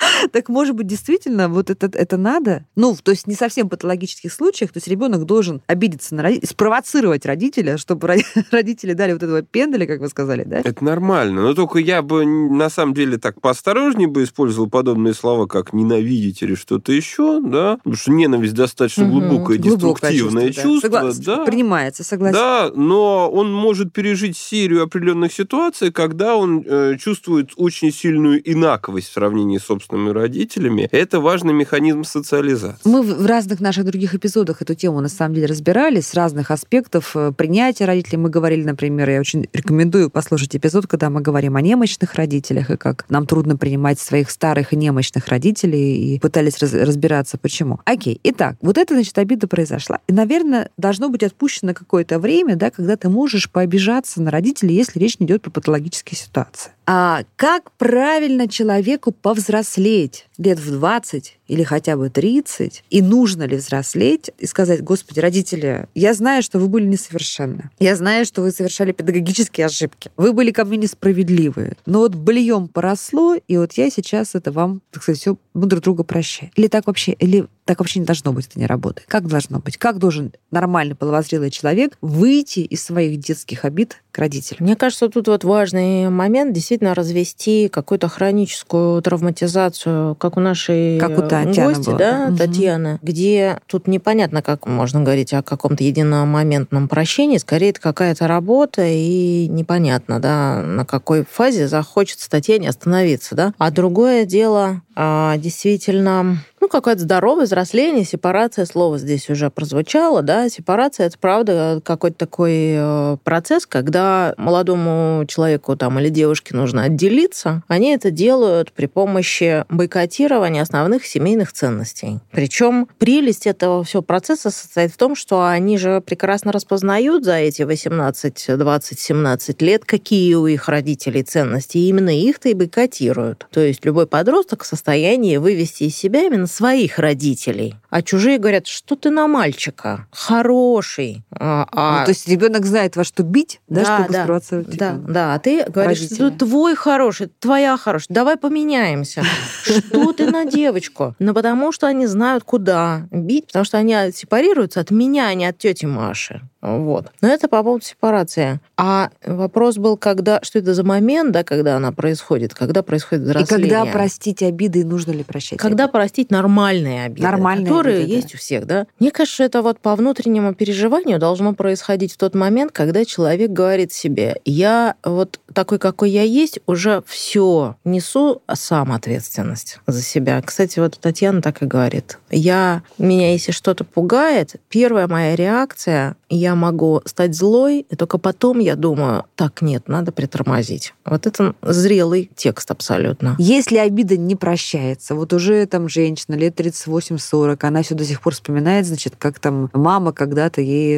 Так, 0.32 0.48
может 0.48 0.74
быть, 0.76 0.86
действительно, 0.86 1.48
вот 1.48 1.70
это, 1.70 1.90
это 1.92 2.16
надо? 2.16 2.64
Ну, 2.76 2.96
то 3.02 3.10
есть 3.10 3.26
не 3.26 3.34
совсем 3.34 3.68
патологических 3.68 4.32
случаях, 4.32 4.72
то 4.72 4.76
есть 4.78 4.88
ребенок 4.88 5.24
должен 5.24 5.62
обидеться 5.66 6.14
на 6.14 6.22
родителя, 6.22 6.46
спровоцировать 6.48 7.26
родителя, 7.26 7.76
чтобы 7.78 8.06
роди- 8.06 8.24
родители 8.50 8.92
дали 8.92 9.12
вот 9.12 9.22
этого 9.22 9.42
пендаля, 9.42 9.86
как 9.86 10.00
вы 10.00 10.08
сказали, 10.08 10.44
да? 10.44 10.60
Это 10.64 10.84
нормально, 10.84 11.42
но 11.42 11.54
только 11.54 11.78
я 11.78 12.02
бы 12.02 12.24
на 12.26 12.70
самом 12.70 12.94
деле 12.94 13.18
так 13.18 13.40
поосторожнее 13.40 14.08
бы 14.08 14.24
использовал 14.24 14.68
подобные 14.68 15.14
слова, 15.14 15.46
как 15.46 15.72
ненавидеть 15.72 16.42
или 16.42 16.54
что-то 16.54 16.92
еще, 16.92 17.40
да, 17.40 17.76
потому 17.78 17.96
что 17.96 18.10
ненависть 18.12 18.54
достаточно 18.54 19.04
Мгм. 19.04 19.10
глубокое, 19.12 19.58
Глубокое 19.58 20.12
деструктивное 20.12 20.52
чувство, 20.52 20.88
да. 20.90 21.02
чувство, 21.02 21.20
Согла- 21.30 21.36
да. 21.36 21.44
Принимается, 21.44 22.04
согласен. 22.04 22.34
Да, 22.34 22.70
но 22.74 23.30
он 23.30 23.52
может 23.52 23.92
пережить 23.92 24.36
серию 24.36 24.82
определенных 24.82 25.32
ситуаций, 25.32 25.90
когда 25.92 26.36
он 26.36 26.62
э, 26.66 26.96
чувствует 26.98 27.50
очень 27.56 27.92
сильную 27.92 28.40
инаковость 28.50 29.08
в 29.08 29.12
сравнении 29.12 29.58
с 29.58 29.70
собственными 29.90 30.10
родителями. 30.10 30.88
Это 30.90 31.20
важный 31.20 31.52
механизм 31.52 32.04
социализации. 32.04 32.80
Мы 32.84 33.02
в 33.02 33.26
разных 33.26 33.60
наших 33.60 33.84
других 33.84 34.14
эпизодах 34.14 34.62
эту 34.62 34.74
тему 34.74 35.00
на 35.00 35.08
самом 35.08 35.34
деле 35.34 35.46
разбирали 35.46 36.00
с 36.00 36.14
разных 36.14 36.50
аспектов 36.50 37.16
э, 37.16 37.32
принятия 37.32 37.84
родителей. 37.84 38.18
Мы 38.18 38.30
говорили, 38.30 38.64
например, 38.64 39.10
я 39.10 39.20
очень 39.20 39.48
рекомендую 39.52 40.10
послушать 40.10 40.54
эпизод, 40.56 40.86
когда 40.86 41.10
мы 41.10 41.20
говорим 41.20 41.56
о 41.56 41.60
немощных 41.60 42.14
родителях 42.14 42.70
и 42.70 42.76
как 42.76 43.06
нам 43.08 43.26
трудно 43.26 43.56
принимать 43.56 43.98
своих 43.98 44.30
старых 44.30 44.72
и 44.72 44.76
немощных 44.76 45.28
родителей 45.28 46.14
и 46.14 46.20
пытались 46.20 46.58
раз- 46.58 46.74
разбираться, 46.74 47.38
почему. 47.38 47.80
Окей, 47.84 48.20
итак, 48.24 48.56
вот 48.60 48.78
эта, 48.78 48.94
значит, 48.94 49.18
обида 49.18 49.48
произошла. 49.48 49.98
И, 50.06 50.12
наверное, 50.12 50.70
должно 50.76 51.08
быть 51.08 51.22
отпущено 51.22 51.74
какое-то 51.74 52.18
время, 52.18 52.56
да, 52.56 52.70
когда 52.70 52.96
ты 52.96 53.08
можешь 53.08 53.50
пообижаться 53.50 54.22
на 54.22 54.30
родителей, 54.30 54.74
если 54.74 54.98
речь 54.98 55.18
не 55.18 55.26
идет 55.26 55.42
про 55.42 55.50
патологические 55.50 56.18
ситуации. 56.18 56.72
А 56.92 57.22
как 57.36 57.70
правильно 57.78 58.48
человеку 58.48 59.12
повзрослеть? 59.12 60.26
Лет 60.40 60.58
в 60.58 60.70
20 60.70 61.38
или 61.48 61.62
хотя 61.62 61.96
бы 61.96 62.08
30, 62.08 62.84
и 62.90 63.02
нужно 63.02 63.42
ли 63.42 63.56
взрослеть 63.56 64.30
и 64.38 64.46
сказать, 64.46 64.82
господи, 64.82 65.20
родители, 65.20 65.86
я 65.94 66.14
знаю, 66.14 66.42
что 66.42 66.58
вы 66.58 66.68
были 66.68 66.86
несовершенны. 66.86 67.70
Я 67.78 67.94
знаю, 67.96 68.24
что 68.24 68.42
вы 68.42 68.50
совершали 68.50 68.92
педагогические 68.92 69.66
ошибки. 69.66 70.10
Вы 70.16 70.32
были 70.32 70.50
ко 70.50 70.64
мне 70.64 70.78
несправедливые. 70.78 71.76
Но 71.86 72.00
вот 72.00 72.14
быльем 72.14 72.68
поросло, 72.68 73.34
и 73.34 73.56
вот 73.58 73.72
я 73.74 73.90
сейчас 73.90 74.34
это 74.34 74.50
вам, 74.52 74.80
так 74.90 75.02
сказать, 75.02 75.20
все 75.20 75.36
мы 75.52 75.66
друг 75.66 75.82
друга 75.82 76.04
прощаем. 76.04 76.52
Или 76.56 76.68
так 76.68 76.86
вообще, 76.86 77.12
или 77.12 77.46
так 77.64 77.78
вообще 77.78 78.00
не 78.00 78.04
должно 78.06 78.32
быть, 78.32 78.46
это 78.46 78.58
не 78.58 78.66
работает. 78.66 79.06
Как 79.08 79.26
должно 79.26 79.60
быть? 79.60 79.76
Как 79.76 79.98
должен 79.98 80.32
нормальный 80.50 80.94
половозрелый 80.94 81.50
человек 81.50 81.96
выйти 82.00 82.60
из 82.60 82.84
своих 82.84 83.20
детских 83.20 83.64
обид 83.64 84.02
к 84.10 84.18
родителям? 84.18 84.64
Мне 84.64 84.76
кажется, 84.76 85.08
тут 85.08 85.28
вот 85.28 85.44
важный 85.44 86.10
момент 86.10 86.52
действительно 86.52 86.94
развести 86.94 87.68
какую-то 87.68 88.08
хроническую 88.08 89.00
травматизацию, 89.02 90.16
как 90.30 90.36
у 90.36 90.40
нашей 90.40 90.98
Как 91.00 91.18
у 91.18 91.22
Татьяны 91.22 91.72
гости, 91.74 91.86
было. 91.86 91.98
да, 91.98 92.26
Мгм. 92.28 92.36
Татьяны, 92.36 92.98
где 93.02 93.58
тут 93.66 93.86
непонятно, 93.88 94.42
как 94.42 94.66
можно 94.66 95.00
говорить 95.02 95.32
о 95.34 95.42
каком-то 95.42 95.82
единомоментном 95.82 96.88
прощении, 96.88 97.38
скорее 97.38 97.70
это 97.70 97.80
какая-то 97.80 98.28
работа, 98.28 98.82
и 98.86 99.48
непонятно, 99.48 100.20
да, 100.20 100.62
на 100.62 100.84
какой 100.84 101.24
фазе 101.28 101.66
захочется 101.66 102.30
Татьяне 102.30 102.68
остановиться, 102.68 103.34
да. 103.34 103.52
А 103.58 103.70
другое 103.70 104.24
дело, 104.24 104.82
а, 104.94 105.36
действительно, 105.36 106.38
ну, 106.60 106.68
какое-то 106.68 107.00
здоровое 107.00 107.46
взросление, 107.46 108.04
сепарация, 108.04 108.66
слово 108.66 108.98
здесь 108.98 109.30
уже 109.30 109.50
прозвучало, 109.50 110.22
да, 110.22 110.48
сепарация, 110.48 111.06
это 111.06 111.18
правда 111.18 111.80
какой-то 111.82 112.18
такой 112.18 112.74
э, 112.76 113.16
процесс, 113.24 113.66
когда 113.66 114.34
молодому 114.36 115.24
человеку 115.26 115.74
там 115.76 115.98
или 115.98 116.10
девушке 116.10 116.54
нужно 116.54 116.82
отделиться, 116.84 117.62
они 117.68 117.92
это 117.94 118.10
делают 118.10 118.72
при 118.72 118.86
помощи 118.86 119.64
бойкотирования 119.70 120.62
основных 120.62 121.06
семейных 121.06 121.52
ценностей. 121.52 122.20
Причем 122.30 122.88
прелесть 122.98 123.46
этого 123.46 123.82
всего 123.82 124.02
процесса 124.02 124.50
состоит 124.50 124.92
в 124.92 124.98
том, 124.98 125.16
что 125.16 125.46
они 125.46 125.78
же 125.78 126.02
прекрасно 126.02 126.52
распознают 126.52 127.24
за 127.24 127.36
эти 127.36 127.62
18, 127.62 128.58
20, 128.58 129.00
17 129.00 129.62
лет, 129.62 129.84
какие 129.86 130.34
у 130.34 130.46
их 130.46 130.68
родителей 130.68 131.22
ценности, 131.22 131.78
и 131.78 131.88
именно 131.88 132.14
их-то 132.14 132.50
и 132.50 132.54
бойкотируют. 132.54 133.46
То 133.50 133.60
есть 133.60 133.84
любой 133.84 134.06
подросток 134.06 134.64
в 134.64 134.66
состоянии 134.66 135.38
вывести 135.38 135.84
из 135.84 135.96
себя 135.96 136.22
именно 136.22 136.46
своих 136.50 136.98
родителей. 136.98 137.74
А 137.90 138.02
чужие 138.02 138.38
говорят, 138.38 138.66
что 138.68 138.94
ты 138.96 139.10
на 139.10 139.26
мальчика, 139.26 140.06
хороший. 140.12 141.22
А, 141.32 141.66
а- 141.72 141.98
Ну, 142.00 142.04
то 142.06 142.10
есть 142.10 142.28
ребенок 142.28 142.64
знает, 142.64 142.96
во 142.96 143.04
что 143.04 143.22
бить, 143.22 143.60
да, 143.68 143.80
Да, 143.84 143.96
чтобы 143.96 144.12
да, 144.12 144.22
скрываться. 144.22 144.64
типа, 144.64 144.76
да, 144.76 144.92
да, 145.08 145.34
а 145.34 145.38
ты 145.38 145.64
говоришь, 145.64 145.98
что 145.98 146.24
родители. 146.24 146.38
твой 146.38 146.74
хороший, 146.74 147.30
твоя 147.40 147.76
хорошая, 147.76 148.06
давай 148.14 148.36
поменяемся. 148.36 149.22
Что 149.64 150.12
ты 150.12 150.30
на 150.30 150.44
девочку? 150.44 151.14
Ну, 151.18 151.34
потому 151.34 151.72
что 151.72 151.86
они 151.86 152.06
знают, 152.06 152.44
куда 152.44 153.08
бить, 153.10 153.46
потому 153.48 153.64
что 153.64 153.78
они 153.78 153.94
сепарируются 154.12 154.80
от 154.80 154.90
меня, 154.90 155.26
а 155.28 155.34
не 155.34 155.44
от 155.46 155.58
тети 155.58 155.84
Маши. 155.86 156.40
Вот. 156.62 157.06
Но 157.22 157.28
это 157.28 157.48
по 157.48 157.62
поводу 157.62 157.82
сепарации. 157.84 158.60
А 158.76 159.08
вопрос 159.24 159.76
был, 159.78 159.96
когда, 159.96 160.40
что 160.42 160.58
это 160.58 160.74
за 160.74 160.84
момент, 160.84 161.32
да, 161.32 161.42
когда 161.42 161.76
она 161.76 161.90
происходит, 161.90 162.52
когда 162.54 162.82
происходит 162.82 163.24
И 163.24 163.28
взросление. 163.30 163.70
когда 163.70 163.90
простить 163.90 164.42
обиды, 164.42 164.80
и 164.80 164.84
нужно 164.84 165.12
ли 165.12 165.24
прощать? 165.24 165.58
Когда 165.58 165.88
простить 165.88 166.30
нормальные 166.30 167.04
обиды, 167.04 167.22
Нормальные 167.22 167.66
которые 167.80 168.04
обиды, 168.04 168.12
да. 168.12 168.16
есть 168.16 168.34
у 168.34 168.38
всех, 168.38 168.66
да? 168.66 168.86
Мне 168.98 169.10
кажется, 169.10 169.44
это 169.44 169.62
вот 169.62 169.80
по 169.80 169.94
внутреннему 169.96 170.54
переживанию 170.54 171.18
должно 171.18 171.54
происходить 171.54 172.12
в 172.12 172.16
тот 172.16 172.34
момент, 172.34 172.72
когда 172.72 173.04
человек 173.04 173.50
говорит 173.50 173.92
себе, 173.92 174.40
я 174.44 174.94
вот 175.04 175.40
такой, 175.52 175.78
какой 175.78 176.10
я 176.10 176.22
есть, 176.22 176.60
уже 176.66 177.02
все 177.06 177.76
несу 177.84 178.42
сам 178.52 178.92
ответственность 178.92 179.78
за 179.86 180.02
себя. 180.02 180.40
Кстати, 180.42 180.78
вот 180.78 180.98
Татьяна 181.00 181.42
так 181.42 181.62
и 181.62 181.66
говорит. 181.66 182.18
Я, 182.30 182.82
меня 182.98 183.32
если 183.32 183.52
что-то 183.52 183.84
пугает, 183.84 184.56
первая 184.68 185.08
моя 185.08 185.34
реакция, 185.36 186.16
я 186.28 186.54
могу 186.54 187.02
стать 187.04 187.34
злой, 187.34 187.86
и 187.88 187.96
только 187.96 188.18
потом 188.18 188.60
я 188.60 188.76
думаю, 188.76 189.24
так, 189.34 189.62
нет, 189.62 189.88
надо 189.88 190.12
притормозить. 190.12 190.94
Вот 191.04 191.26
это 191.26 191.54
зрелый 191.62 192.30
текст 192.36 192.70
абсолютно. 192.70 193.34
Если 193.38 193.78
обида 193.78 194.16
не 194.16 194.36
прощается, 194.36 195.14
вот 195.14 195.32
уже 195.32 195.66
там 195.66 195.88
женщина 195.88 196.36
лет 196.36 196.58
38-40, 196.58 197.56
она 197.70 197.82
все 197.82 197.94
до 197.94 198.04
сих 198.04 198.20
пор 198.20 198.34
вспоминает, 198.34 198.86
значит, 198.86 199.14
как 199.18 199.38
там 199.38 199.70
мама 199.72 200.12
когда-то 200.12 200.60
ей 200.60 200.96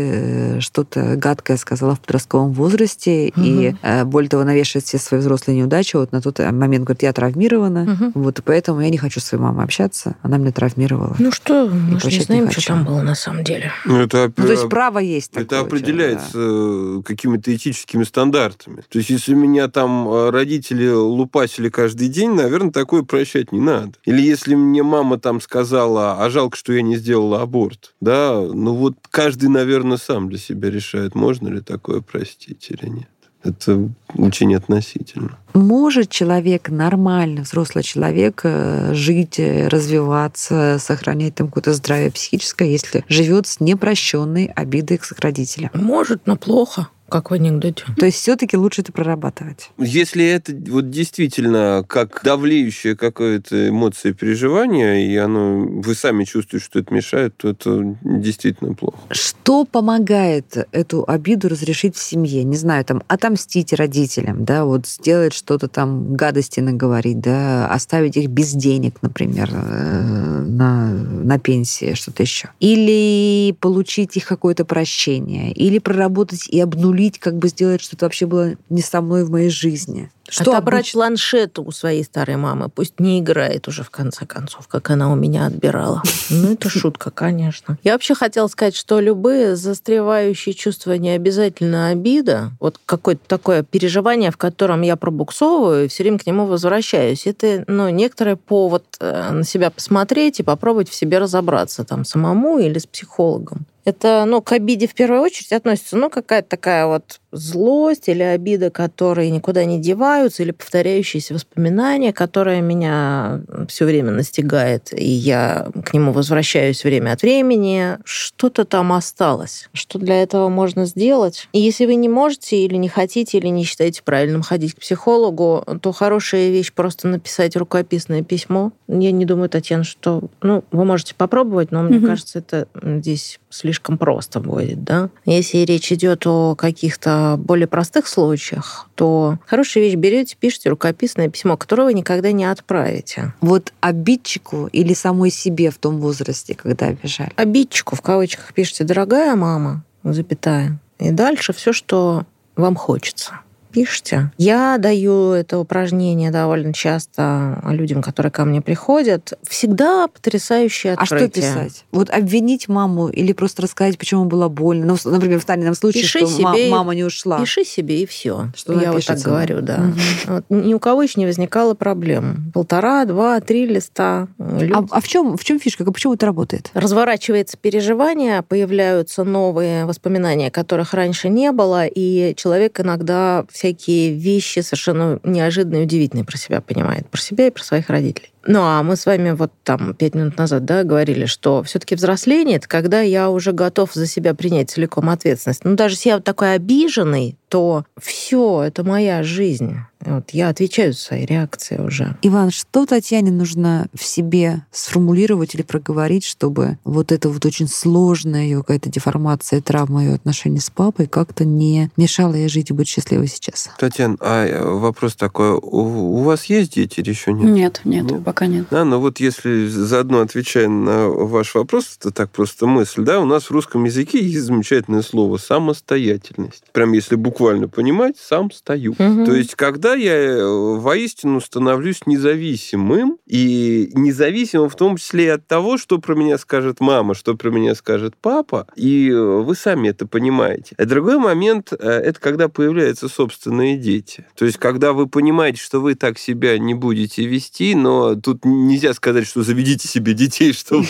э, 0.56 0.60
что-то 0.60 1.16
гадкое 1.16 1.56
сказала 1.56 1.94
в 1.94 2.00
подростковом 2.00 2.52
возрасте, 2.52 3.28
и 3.28 3.68
Мгм. 3.70 3.78
э, 3.82 4.04
более 4.04 4.28
того, 4.28 4.44
навешивает 4.44 4.84
все 4.86 4.98
свои 4.98 5.20
взрослые 5.20 5.58
неудачи. 5.58 5.96
Вот 5.96 6.12
на 6.12 6.20
тот 6.20 6.38
момент 6.38 6.84
говорит, 6.84 7.02
я 7.02 7.12
травмирована, 7.12 7.84
Мгм. 7.84 8.12
вот 8.14 8.38
и 8.38 8.42
поэтому 8.42 8.80
я 8.80 8.90
не 8.90 8.98
хочу 8.98 9.20
с 9.20 9.24
своей 9.24 9.42
мамой 9.42 9.64
общаться, 9.64 10.16
она 10.22 10.38
меня 10.38 10.52
травмировала. 10.52 11.14
Ну 11.18 11.30
что, 11.30 11.66
мы 11.66 11.70
же 11.70 11.84
не 11.94 12.00
прощать 12.00 12.18
не 12.20 12.24
знаем, 12.24 12.46
хочу. 12.48 12.60
что 12.60 12.72
там 12.74 12.84
было 12.84 13.02
на 13.02 13.14
самом 13.14 13.44
деле. 13.44 13.70
Ну, 13.84 13.98
это, 14.00 14.32
Ну, 14.36 14.46
то 14.46 14.52
есть 14.52 14.68
право 14.68 14.98
есть 14.98 15.30
это 15.34 15.44
такое. 15.44 15.60
определяется 15.66 16.32
да. 16.32 16.98
э, 16.98 17.02
какими-то 17.04 17.54
этическими 17.54 18.04
стандартами. 18.04 18.82
То 18.88 18.98
есть, 18.98 19.10
если 19.10 19.34
меня 19.34 19.68
там 19.68 20.08
э, 20.08 20.30
родители 20.30 20.88
лупасили 20.90 21.68
каждый 21.68 22.08
день, 22.08 22.30
наверное, 22.34 22.70
такое 22.72 23.02
прощать 23.02 23.52
не 23.52 23.60
надо. 23.60 23.92
Или 24.04 24.22
если 24.22 24.54
мне 24.54 24.82
мама 24.82 25.18
там 25.18 25.40
сказала, 25.40 26.16
а 26.24 26.30
жалко, 26.30 26.56
что 26.62 26.72
я 26.74 26.82
не 26.82 26.94
сделала 26.94 27.42
аборт, 27.42 27.92
да, 28.00 28.40
ну 28.40 28.76
вот 28.76 28.94
каждый, 29.10 29.48
наверное, 29.48 29.96
сам 29.96 30.28
для 30.28 30.38
себя 30.38 30.70
решает, 30.70 31.16
можно 31.16 31.48
ли 31.48 31.60
такое 31.60 32.02
простить 32.02 32.68
или 32.70 32.88
нет. 32.88 33.08
Это 33.42 33.90
очень 34.14 34.54
относительно. 34.54 35.36
Может 35.54 36.08
человек, 36.08 36.68
нормально, 36.68 37.42
взрослый 37.42 37.82
человек, 37.82 38.42
э, 38.44 38.94
жить, 38.94 39.40
э, 39.40 39.66
развиваться, 39.66 40.76
сохранять 40.78 41.34
там 41.34 41.48
какое-то 41.48 41.72
здравие 41.72 42.12
психическое, 42.12 42.70
если 42.70 43.04
живет 43.08 43.48
с 43.48 43.58
непрощенной 43.58 44.44
обидой 44.44 44.98
к 44.98 45.18
родителям? 45.18 45.72
Может, 45.74 46.28
но 46.28 46.36
плохо, 46.36 46.86
как 47.12 47.30
в 47.30 47.34
анекдоте. 47.34 47.84
То 47.98 48.06
есть 48.06 48.18
все-таки 48.18 48.56
лучше 48.56 48.80
это 48.80 48.92
прорабатывать. 48.92 49.70
Если 49.78 50.24
это 50.24 50.52
вот 50.70 50.90
действительно 50.90 51.84
как 51.86 52.22
давлеющее 52.24 52.96
какое-то 52.96 53.68
эмоция 53.68 54.14
переживание, 54.14 55.06
и 55.06 55.16
оно, 55.16 55.60
вы 55.60 55.94
сами 55.94 56.24
чувствуете, 56.24 56.64
что 56.64 56.78
это 56.78 56.94
мешает, 56.94 57.36
то 57.36 57.50
это 57.50 57.96
действительно 58.02 58.74
плохо. 58.74 58.98
Что 59.10 59.64
помогает 59.64 60.56
эту 60.72 61.04
обиду 61.06 61.48
разрешить 61.48 61.96
в 61.96 62.02
семье? 62.02 62.44
Не 62.44 62.56
знаю, 62.56 62.84
там, 62.84 63.02
отомстить 63.08 63.72
родителям, 63.72 64.44
да, 64.44 64.64
вот 64.64 64.86
сделать 64.86 65.34
что-то 65.34 65.68
там, 65.68 66.14
гадости 66.14 66.60
наговорить, 66.60 67.20
да, 67.20 67.68
оставить 67.68 68.16
их 68.16 68.28
без 68.28 68.52
денег, 68.52 68.96
например, 69.02 69.50
э, 69.52 70.44
на, 70.46 70.92
на 70.92 71.38
пенсии, 71.38 71.94
что-то 71.94 72.22
еще. 72.22 72.48
Или 72.60 73.54
получить 73.60 74.16
их 74.16 74.24
какое-то 74.24 74.64
прощение, 74.64 75.52
или 75.52 75.78
проработать 75.78 76.48
и 76.48 76.58
обнулить, 76.60 77.01
как 77.10 77.36
бы 77.36 77.48
сделать, 77.48 77.80
что 77.80 77.96
это 77.96 78.06
вообще 78.06 78.26
было 78.26 78.52
не 78.68 78.82
со 78.82 79.00
мной 79.00 79.24
в 79.24 79.30
моей 79.30 79.50
жизни. 79.50 80.10
Что 80.28 80.52
Отобрать 80.52 80.86
обыч- 80.86 80.92
планшет 80.92 81.58
у 81.58 81.70
своей 81.72 82.04
старой 82.04 82.36
мамы. 82.36 82.68
Пусть 82.68 83.00
не 83.00 83.18
играет 83.18 83.68
уже 83.68 83.82
в 83.82 83.90
конце 83.90 84.24
концов, 84.24 84.66
как 84.68 84.88
она 84.90 85.12
у 85.12 85.14
меня 85.14 85.46
отбирала. 85.46 86.02
Ну, 86.30 86.52
это 86.54 86.70
шутка, 86.70 87.10
конечно. 87.10 87.76
Я 87.82 87.92
вообще 87.92 88.14
хотела 88.14 88.46
сказать, 88.46 88.74
что 88.74 89.00
любые 89.00 89.56
застревающие 89.56 90.54
чувства 90.54 90.92
не 90.92 91.10
обязательно 91.10 91.88
обида. 91.88 92.52
Вот 92.60 92.80
какое-то 92.86 93.22
такое 93.26 93.62
переживание, 93.62 94.30
в 94.30 94.36
котором 94.36 94.82
я 94.82 94.96
пробуксовываю 94.96 95.84
и 95.84 95.88
все 95.88 96.04
время 96.04 96.18
к 96.18 96.26
нему 96.26 96.46
возвращаюсь. 96.46 97.26
Это, 97.26 97.64
ну, 97.66 97.88
некоторый 97.90 98.36
повод 98.36 98.84
э, 99.00 99.32
на 99.32 99.44
себя 99.44 99.70
посмотреть 99.70 100.40
и 100.40 100.42
попробовать 100.44 100.88
в 100.88 100.94
себе 100.94 101.18
разобраться 101.18 101.84
там 101.84 102.04
самому 102.04 102.58
или 102.58 102.78
с 102.78 102.86
психологом. 102.86 103.66
Это, 103.84 104.24
ну, 104.26 104.40
к 104.42 104.52
обиде 104.52 104.86
в 104.86 104.94
первую 104.94 105.20
очередь 105.22 105.52
относится, 105.52 105.96
ну, 105.96 106.08
какая-то 106.08 106.48
такая 106.48 106.86
вот 106.86 107.20
злость 107.32 108.08
или 108.08 108.22
обида, 108.22 108.70
которые 108.70 109.30
никуда 109.30 109.64
не 109.64 109.80
деваются, 109.80 110.42
или 110.42 110.50
повторяющиеся 110.50 111.34
воспоминания, 111.34 112.12
которые 112.12 112.60
меня 112.60 113.40
все 113.68 113.86
время 113.86 114.12
настигает, 114.12 114.92
и 114.92 115.08
я 115.08 115.68
к 115.84 115.94
нему 115.94 116.12
возвращаюсь 116.12 116.84
время 116.84 117.12
от 117.12 117.22
времени. 117.22 117.96
Что-то 118.04 118.64
там 118.64 118.92
осталось. 118.92 119.68
Что 119.72 119.98
для 119.98 120.22
этого 120.22 120.48
можно 120.48 120.84
сделать? 120.84 121.48
И 121.52 121.58
если 121.58 121.86
вы 121.86 121.94
не 121.94 122.08
можете 122.08 122.58
или 122.58 122.76
не 122.76 122.88
хотите, 122.88 123.38
или 123.38 123.48
не 123.48 123.64
считаете 123.64 124.02
правильным 124.04 124.42
ходить 124.42 124.74
к 124.74 124.80
психологу, 124.80 125.64
то 125.80 125.92
хорошая 125.92 126.50
вещь 126.50 126.72
просто 126.72 127.08
написать 127.08 127.56
рукописное 127.56 128.22
письмо. 128.22 128.72
Я 128.88 129.10
не 129.10 129.24
думаю, 129.24 129.48
Татьяна, 129.48 129.84
что... 129.84 130.24
Ну, 130.42 130.64
вы 130.70 130.84
можете 130.84 131.14
попробовать, 131.14 131.72
но 131.72 131.82
мне 131.82 131.96
Мгм. 131.98 132.06
кажется, 132.06 132.38
это 132.40 132.68
здесь 132.74 133.40
слишком 133.48 133.71
просто 133.80 134.40
будет, 134.40 134.84
да? 134.84 135.10
Если 135.24 135.58
речь 135.58 135.92
идет 135.92 136.26
о 136.26 136.54
каких-то 136.54 137.36
более 137.38 137.66
простых 137.66 138.06
случаях, 138.06 138.88
то 138.94 139.38
хорошая 139.46 139.84
вещь 139.84 139.94
берете, 139.94 140.36
пишите 140.38 140.70
рукописное 140.70 141.28
письмо, 141.28 141.56
которое 141.56 141.84
вы 141.84 141.94
никогда 141.94 142.32
не 142.32 142.44
отправите. 142.44 143.34
Вот 143.40 143.72
обидчику 143.80 144.68
или 144.68 144.94
самой 144.94 145.30
себе 145.30 145.70
в 145.70 145.78
том 145.78 145.98
возрасте, 145.98 146.54
когда 146.54 146.86
обижали? 146.86 147.32
Обидчику 147.36 147.96
в 147.96 148.02
кавычках 148.02 148.52
пишите 148.54 148.84
«дорогая 148.84 149.36
мама», 149.36 149.84
запятая. 150.04 150.78
И 150.98 151.10
дальше 151.10 151.52
все, 151.52 151.72
что 151.72 152.24
вам 152.56 152.76
хочется. 152.76 153.40
Пишите. 153.72 154.30
Я 154.38 154.76
даю 154.78 155.30
это 155.32 155.58
упражнение 155.58 156.30
довольно 156.30 156.72
часто 156.72 157.60
людям, 157.68 158.02
которые 158.02 158.30
ко 158.30 158.44
мне 158.44 158.60
приходят. 158.60 159.32
Всегда 159.48 160.08
потрясающее 160.08 160.94
А 160.94 161.02
открытие. 161.02 161.28
что 161.28 161.40
писать? 161.40 161.84
Вот 161.92 162.10
обвинить 162.10 162.68
маму 162.68 163.08
или 163.08 163.32
просто 163.32 163.62
рассказать, 163.62 163.98
почему 163.98 164.24
было 164.26 164.48
больно? 164.48 164.86
Ну, 164.86 165.10
например, 165.10 165.40
в 165.40 165.44
Танином 165.44 165.74
случае, 165.74 166.02
Пиши 166.02 166.18
что 166.20 166.28
себе- 166.28 166.70
мама 166.70 166.94
не 166.94 167.04
ушла. 167.04 167.38
Пиши 167.40 167.64
себе 167.64 168.02
и 168.02 168.06
все. 168.06 168.50
Что 168.54 168.78
Я 168.80 168.92
вот 168.92 169.04
так 169.04 169.18
да? 169.18 169.24
говорю, 169.30 169.60
да. 169.62 169.78
Мгм. 169.78 169.94
Вот 170.26 170.44
ни 170.50 170.74
у 170.74 170.78
кого 170.78 171.02
еще 171.02 171.18
не 171.20 171.26
возникало 171.26 171.74
проблем. 171.74 172.50
Полтора, 172.54 173.04
два, 173.04 173.40
три 173.40 173.66
листа. 173.66 174.28
Люди 174.38 174.72
А, 174.74 174.84
а 174.90 175.00
в 175.00 175.08
чем 175.08 175.36
в 175.36 175.44
чем 175.44 175.58
фишка? 175.58 175.84
Почему 175.90 176.14
это 176.14 176.26
работает? 176.26 176.70
Разворачивается 176.74 177.56
переживание, 177.56 178.42
появляются 178.42 179.24
новые 179.24 179.84
воспоминания, 179.86 180.50
которых 180.50 180.94
раньше 180.94 181.28
не 181.28 181.52
было, 181.52 181.86
и 181.86 182.34
человек 182.36 182.80
иногда 182.80 183.44
всякие 183.62 184.12
вещи 184.12 184.58
совершенно 184.58 185.20
неожиданные 185.22 185.82
и 185.82 185.84
удивительные 185.84 186.24
про 186.24 186.36
себя 186.36 186.60
понимает, 186.60 187.08
про 187.08 187.20
себя 187.20 187.46
и 187.46 187.50
про 187.50 187.62
своих 187.62 187.90
родителей. 187.90 188.31
Ну, 188.46 188.60
а 188.62 188.82
мы 188.82 188.96
с 188.96 189.06
вами 189.06 189.30
вот 189.30 189.52
там 189.64 189.94
пять 189.94 190.14
минут 190.14 190.36
назад 190.36 190.64
да, 190.64 190.84
говорили, 190.84 191.26
что 191.26 191.62
все-таки 191.62 191.94
взросление 191.94 192.56
это 192.56 192.68
когда 192.68 193.00
я 193.00 193.30
уже 193.30 193.52
готов 193.52 193.92
за 193.94 194.06
себя 194.06 194.34
принять 194.34 194.70
целиком 194.70 195.08
ответственность. 195.10 195.64
Ну, 195.64 195.74
даже 195.74 195.94
если 195.94 196.10
я 196.10 196.14
вот 196.16 196.24
такой 196.24 196.54
обиженный, 196.54 197.36
то 197.48 197.84
все, 198.00 198.62
это 198.62 198.82
моя 198.82 199.22
жизнь. 199.22 199.76
Вот 200.00 200.30
я 200.30 200.48
отвечаю 200.48 200.94
за 200.94 200.98
свои 200.98 201.26
реакции 201.26 201.76
уже. 201.76 202.16
Иван, 202.22 202.50
что 202.50 202.86
Татьяне 202.86 203.30
нужно 203.30 203.88
в 203.94 204.02
себе 204.04 204.64
сформулировать 204.70 205.54
или 205.54 205.62
проговорить, 205.62 206.24
чтобы 206.24 206.78
вот 206.82 207.12
эта 207.12 207.28
вот 207.28 207.44
очень 207.44 207.68
сложная 207.68 208.44
ее 208.44 208.58
какая-то 208.60 208.88
деформация, 208.88 209.60
травма 209.60 210.02
ее 210.02 210.14
отношений 210.14 210.60
с 210.60 210.70
папой 210.70 211.06
как-то 211.06 211.44
не 211.44 211.90
мешала 211.98 212.34
ей 212.34 212.48
жить 212.48 212.70
и 212.70 212.72
быть 212.72 212.88
счастливой 212.88 213.28
сейчас? 213.28 213.70
Татьяна, 213.78 214.16
а 214.20 214.46
э, 214.46 214.64
вопрос 214.64 215.14
такой, 215.14 215.50
у, 215.50 215.58
у 215.60 216.22
вас 216.22 216.46
есть 216.46 216.74
дети 216.74 217.00
или 217.00 217.10
еще 217.10 217.34
нет? 217.34 217.44
Нет, 217.44 217.80
нет, 217.84 218.04
Ну. 218.10 218.20
Пока 218.32 218.46
нет. 218.46 218.66
Да, 218.70 218.84
но 218.84 218.98
вот 218.98 219.20
если 219.20 219.66
заодно 219.66 220.20
отвечая 220.20 220.66
на 220.68 221.08
ваш 221.08 221.54
вопрос, 221.54 221.98
это 221.98 222.10
так 222.10 222.30
просто 222.30 222.66
мысль, 222.66 223.02
да, 223.02 223.20
у 223.20 223.26
нас 223.26 223.44
в 223.44 223.50
русском 223.50 223.84
языке 223.84 224.24
есть 224.24 224.46
замечательное 224.46 225.02
слово 225.02 225.36
«самостоятельность». 225.36 226.64
Прям 226.72 226.92
если 226.92 227.16
буквально 227.16 227.68
понимать, 227.68 228.16
сам 228.18 228.50
стою. 228.50 228.94
Мгм. 228.98 229.26
То 229.26 229.34
есть, 229.34 229.54
когда 229.54 229.94
я 229.94 230.14
э, 230.14 230.78
воистину 230.78 231.42
становлюсь 231.42 232.06
независимым, 232.06 233.18
и 233.26 233.90
независимым 233.94 234.70
в 234.70 234.76
том 234.76 234.96
числе 234.96 235.24
и 235.24 235.28
от 235.28 235.46
того, 235.46 235.76
что 235.76 235.98
про 235.98 236.14
меня 236.14 236.38
скажет 236.38 236.80
мама, 236.80 237.14
что 237.14 237.34
про 237.34 237.50
меня 237.50 237.74
скажет 237.74 238.14
папа, 238.18 238.66
и 238.76 239.10
э, 239.10 239.14
вы 239.14 239.54
сами 239.54 239.88
это 239.88 240.06
понимаете. 240.06 240.74
А 240.78 240.86
другой 240.86 241.18
момент, 241.18 241.72
э, 241.72 241.76
это 241.76 242.18
когда 242.18 242.48
появляются 242.48 243.08
собственные 243.08 243.76
дети. 243.76 244.24
То 244.36 244.46
есть, 244.46 244.56
когда 244.56 244.94
вы 244.94 245.06
понимаете, 245.06 245.60
что 245.60 245.80
вы 245.80 245.94
так 245.96 246.18
себя 246.18 246.58
не 246.58 246.72
будете 246.72 247.26
вести, 247.26 247.74
но 247.74 248.14
тут 248.22 248.44
нельзя 248.44 248.94
сказать, 248.94 249.26
что 249.26 249.42
заведите 249.42 249.88
себе 249.88 250.14
детей, 250.14 250.52
чтобы 250.54 250.86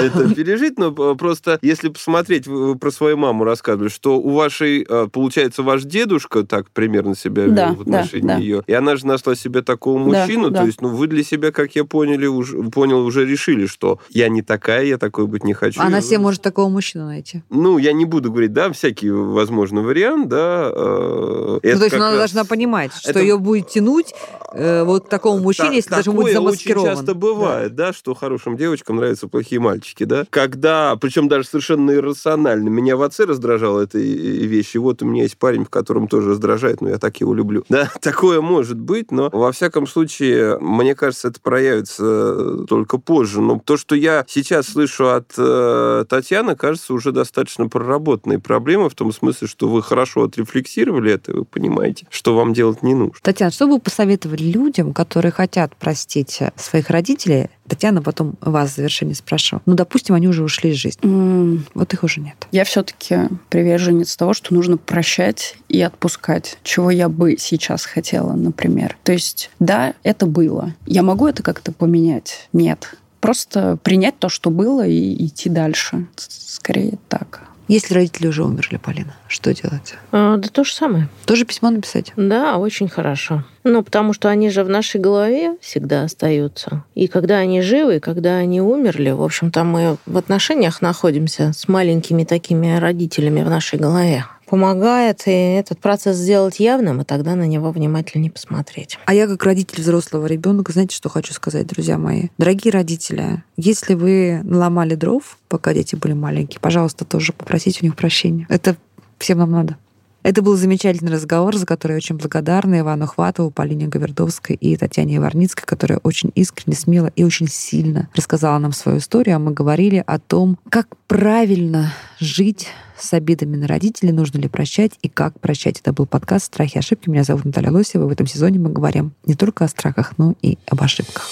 это 0.00 0.28
пережить, 0.34 0.78
но 0.78 0.94
э, 0.96 1.14
просто 1.16 1.58
если 1.62 1.88
посмотреть, 1.88 2.46
вы 2.46 2.66
вы 2.66 2.76
про 2.78 2.90
свою 2.90 3.16
маму 3.16 3.44
рассказывали, 3.44 3.88
что 3.88 4.18
у 4.18 4.30
вашей, 4.30 4.86
э, 4.88 5.08
получается, 5.12 5.62
ваш 5.62 5.82
дедушка 5.84 6.44
так 6.44 6.70
примерно 6.70 7.14
себя 7.16 7.44
вел 7.44 7.54
Да, 7.54 7.72
в 7.72 7.80
отношении 7.82 8.26
да, 8.26 8.34
да. 8.34 8.40
ее, 8.40 8.62
и 8.66 8.72
она 8.72 8.96
же 8.96 9.06
нашла 9.06 9.34
себе 9.34 9.62
такого 9.62 9.98
Да, 10.10 10.20
мужчину, 10.20 10.50
да. 10.50 10.60
то 10.60 10.66
есть, 10.66 10.80
ну, 10.80 10.88
вы 10.88 11.06
для 11.06 11.22
себя, 11.24 11.50
как 11.52 11.74
я 11.74 11.84
поняли, 11.84 12.26
уже, 12.26 12.62
понял, 12.70 13.04
уже 13.04 13.24
решили, 13.24 13.66
что 13.66 13.98
я 14.10 14.28
не 14.28 14.42
такая, 14.42 14.84
я 14.84 14.98
такой 14.98 15.26
быть 15.26 15.44
не 15.44 15.52
хочу. 15.54 15.80
Она 15.80 15.96
Я- 15.98 16.02
себе 16.02 16.18
может 16.18 16.42
такого 16.42 16.68
мужчину 16.68 17.06
найти. 17.06 17.42
Ну, 17.50 17.78
я 17.78 17.92
не 17.92 18.04
буду 18.04 18.30
говорить, 18.30 18.52
да, 18.52 18.70
всякий 18.72 19.10
возможный 19.10 19.82
вариант, 19.82 20.28
да. 20.28 20.70
э, 20.72 21.58
Ну, 21.62 21.78
то 21.78 21.84
есть 21.84 21.94
она 21.94 22.10
раз- 22.10 22.18
должна 22.18 22.44
понимать, 22.44 22.92
что 22.94 23.10
это- 23.10 23.20
ее 23.20 23.38
будет 23.38 23.68
тянуть 23.68 24.14
э, 24.56 24.84
вот 24.84 25.06
к 25.06 25.08
такому 25.08 25.40
мужчине, 25.40 25.76
если 25.76 25.90
даже 25.90 26.12
будет 26.12 26.34
замаскирован. 26.34 26.73
Часто 26.82 27.14
бывает, 27.14 27.74
да. 27.74 27.92
что 27.92 28.14
хорошим 28.14 28.56
девочкам 28.56 28.96
нравятся 28.96 29.28
плохие 29.28 29.60
мальчики, 29.60 30.04
да. 30.04 30.24
Когда, 30.30 30.96
причем 30.96 31.28
даже 31.28 31.46
совершенно 31.46 31.92
иррационально, 31.92 32.68
меня 32.68 32.96
в 32.96 33.02
отце 33.02 33.24
раздражала 33.24 33.82
эта 33.82 33.98
вещь, 33.98 34.74
и 34.74 34.78
вот 34.78 35.02
у 35.02 35.06
меня 35.06 35.22
есть 35.22 35.38
парень, 35.38 35.64
в 35.64 35.70
котором 35.70 36.08
тоже 36.08 36.30
раздражает, 36.30 36.80
но 36.80 36.88
я 36.88 36.98
так 36.98 37.18
его 37.20 37.34
люблю. 37.34 37.64
Да, 37.74 37.90
такое 38.00 38.40
может 38.40 38.78
быть, 38.78 39.10
но 39.10 39.30
во 39.32 39.50
всяком 39.50 39.88
случае, 39.88 40.58
мне 40.60 40.94
кажется, 40.94 41.26
это 41.26 41.40
проявится 41.40 42.64
только 42.68 42.98
позже. 42.98 43.40
Но 43.40 43.58
то, 43.58 43.76
что 43.76 43.96
я 43.96 44.24
сейчас 44.28 44.68
слышу 44.68 45.08
от 45.08 45.32
э, 45.36 46.04
Татьяны, 46.08 46.54
кажется, 46.54 46.94
уже 46.94 47.10
достаточно 47.10 47.68
проработанные 47.68 48.38
проблемы, 48.38 48.88
в 48.88 48.94
том 48.94 49.12
смысле, 49.12 49.48
что 49.48 49.68
вы 49.68 49.82
хорошо 49.82 50.24
отрефлексировали 50.24 51.12
это, 51.12 51.32
вы 51.32 51.44
понимаете, 51.44 52.06
что 52.10 52.36
вам 52.36 52.52
делать 52.52 52.82
не 52.82 52.94
нужно. 52.94 53.16
Татьяна, 53.22 53.50
что 53.50 53.66
бы 53.66 53.74
вы 53.74 53.80
посоветовали 53.80 54.42
людям, 54.42 54.92
которые 54.92 55.32
хотят 55.32 55.74
простить 55.76 56.40
э, 56.40 56.52
своих 56.64 56.90
родителей? 56.90 57.48
Татьяна, 57.68 58.02
потом 58.02 58.34
вас 58.40 58.72
в 58.72 58.76
завершение 58.76 59.14
спрошу. 59.14 59.60
Ну, 59.66 59.74
допустим, 59.74 60.14
они 60.14 60.28
уже 60.28 60.42
ушли 60.42 60.70
из 60.70 60.76
жизни. 60.76 61.00
М, 61.04 61.64
Вот 61.74 61.92
их 61.94 62.02
уже 62.02 62.20
нет. 62.20 62.46
Я 62.52 62.64
все-таки 62.64 63.28
приверженец 63.48 64.16
того, 64.16 64.34
что 64.34 64.52
нужно 64.54 64.76
прощать 64.76 65.56
и 65.68 65.80
отпускать, 65.80 66.58
чего 66.62 66.90
я 66.90 67.08
бы 67.08 67.36
сейчас 67.38 67.84
хотела, 67.84 68.32
например. 68.34 68.96
То 69.04 69.12
есть, 69.12 69.50
да, 69.60 69.94
это 70.02 70.26
было. 70.26 70.74
Я 70.86 71.02
могу 71.02 71.26
это 71.26 71.42
как-то 71.42 71.72
поменять? 71.72 72.48
Нет. 72.52 72.96
Просто 73.20 73.78
принять 73.82 74.18
то, 74.18 74.28
что 74.28 74.50
было, 74.50 74.86
и 74.86 75.24
идти 75.26 75.48
дальше. 75.48 76.06
Скорее 76.16 76.98
так. 77.08 77.42
Если 77.68 77.94
родители 77.94 78.26
уже 78.26 78.44
умерли, 78.44 78.76
Полина, 78.76 79.14
что 79.26 79.54
делать? 79.54 79.94
А, 80.12 80.36
да 80.36 80.48
то 80.48 80.64
же 80.64 80.72
самое. 80.72 81.08
Тоже 81.24 81.44
письмо 81.44 81.70
написать? 81.70 82.12
Да, 82.16 82.58
очень 82.58 82.88
хорошо. 82.88 83.44
Ну, 83.64 83.82
потому 83.82 84.12
что 84.12 84.28
они 84.28 84.50
же 84.50 84.62
в 84.62 84.68
нашей 84.68 85.00
голове 85.00 85.56
всегда 85.60 86.04
остаются. 86.04 86.84
И 86.94 87.08
когда 87.08 87.38
они 87.38 87.62
живы, 87.62 87.96
и 87.96 88.00
когда 88.00 88.36
они 88.36 88.60
умерли, 88.60 89.10
в 89.10 89.22
общем-то, 89.22 89.64
мы 89.64 89.96
в 90.04 90.18
отношениях 90.18 90.82
находимся 90.82 91.52
с 91.54 91.66
маленькими 91.66 92.24
такими 92.24 92.76
родителями 92.76 93.42
в 93.42 93.48
нашей 93.48 93.78
голове. 93.78 94.26
Помогает 94.46 95.22
и 95.26 95.30
этот 95.30 95.78
процесс 95.78 96.16
сделать 96.16 96.60
явным, 96.60 97.00
и 97.00 97.04
тогда 97.04 97.34
на 97.34 97.46
него 97.46 97.70
внимательнее 97.70 98.30
посмотреть. 98.30 98.98
А 99.06 99.14
я 99.14 99.26
как 99.26 99.42
родитель 99.44 99.80
взрослого 99.80 100.26
ребенка, 100.26 100.72
знаете, 100.72 100.96
что 100.96 101.08
хочу 101.08 101.32
сказать, 101.32 101.66
друзья 101.66 101.98
мои? 101.98 102.28
Дорогие 102.38 102.72
родители, 102.72 103.42
если 103.56 103.94
вы 103.94 104.40
наломали 104.44 104.94
дров, 104.94 105.38
пока 105.48 105.74
дети 105.74 105.96
были 105.96 106.12
маленькие, 106.12 106.60
пожалуйста, 106.60 107.04
тоже 107.04 107.32
попросите 107.32 107.80
у 107.82 107.84
них 107.84 107.96
прощения. 107.96 108.46
Это 108.48 108.76
всем 109.18 109.38
нам 109.38 109.50
надо. 109.50 109.76
Это 110.24 110.40
был 110.40 110.56
замечательный 110.56 111.12
разговор, 111.12 111.54
за 111.54 111.66
который 111.66 111.92
я 111.92 111.96
очень 111.98 112.16
благодарна 112.16 112.80
Ивану 112.80 113.06
Хватову, 113.06 113.50
Полине 113.50 113.88
Гавердовской 113.88 114.56
и 114.56 114.74
Татьяне 114.74 115.18
Иварницкой, 115.18 115.66
которая 115.66 115.98
очень 116.02 116.32
искренне, 116.34 116.74
смело 116.74 117.12
и 117.14 117.24
очень 117.24 117.46
сильно 117.46 118.08
рассказала 118.14 118.58
нам 118.58 118.72
свою 118.72 118.98
историю. 118.98 119.36
А 119.36 119.38
мы 119.38 119.52
говорили 119.52 120.02
о 120.06 120.18
том, 120.18 120.58
как 120.70 120.88
правильно 121.08 121.92
жить 122.18 122.68
с 122.98 123.12
обидами 123.12 123.56
на 123.56 123.66
родителей, 123.66 124.12
нужно 124.12 124.38
ли 124.38 124.48
прощать 124.48 124.92
и 125.02 125.08
как 125.08 125.38
прощать. 125.40 125.80
Это 125.80 125.92
был 125.92 126.06
подкаст 126.06 126.46
«Страхи 126.46 126.76
и 126.76 126.78
ошибки». 126.78 127.08
Меня 127.08 127.24
зовут 127.24 127.44
Наталья 127.44 127.70
Лосева. 127.70 128.06
В 128.06 128.10
этом 128.10 128.26
сезоне 128.26 128.58
мы 128.58 128.70
говорим 128.70 129.12
не 129.24 129.34
только 129.34 129.64
о 129.64 129.68
страхах, 129.68 130.14
но 130.18 130.34
и 130.42 130.58
об 130.68 130.82
ошибках. 130.82 131.28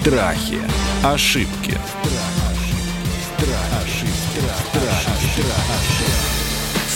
Страхи, 0.00 0.58
ошибки, 1.02 1.76
ошибки, 2.48 2.98
страхи. 3.34 4.08
Страхи. 4.70 5.18
Ошибки. 5.34 5.97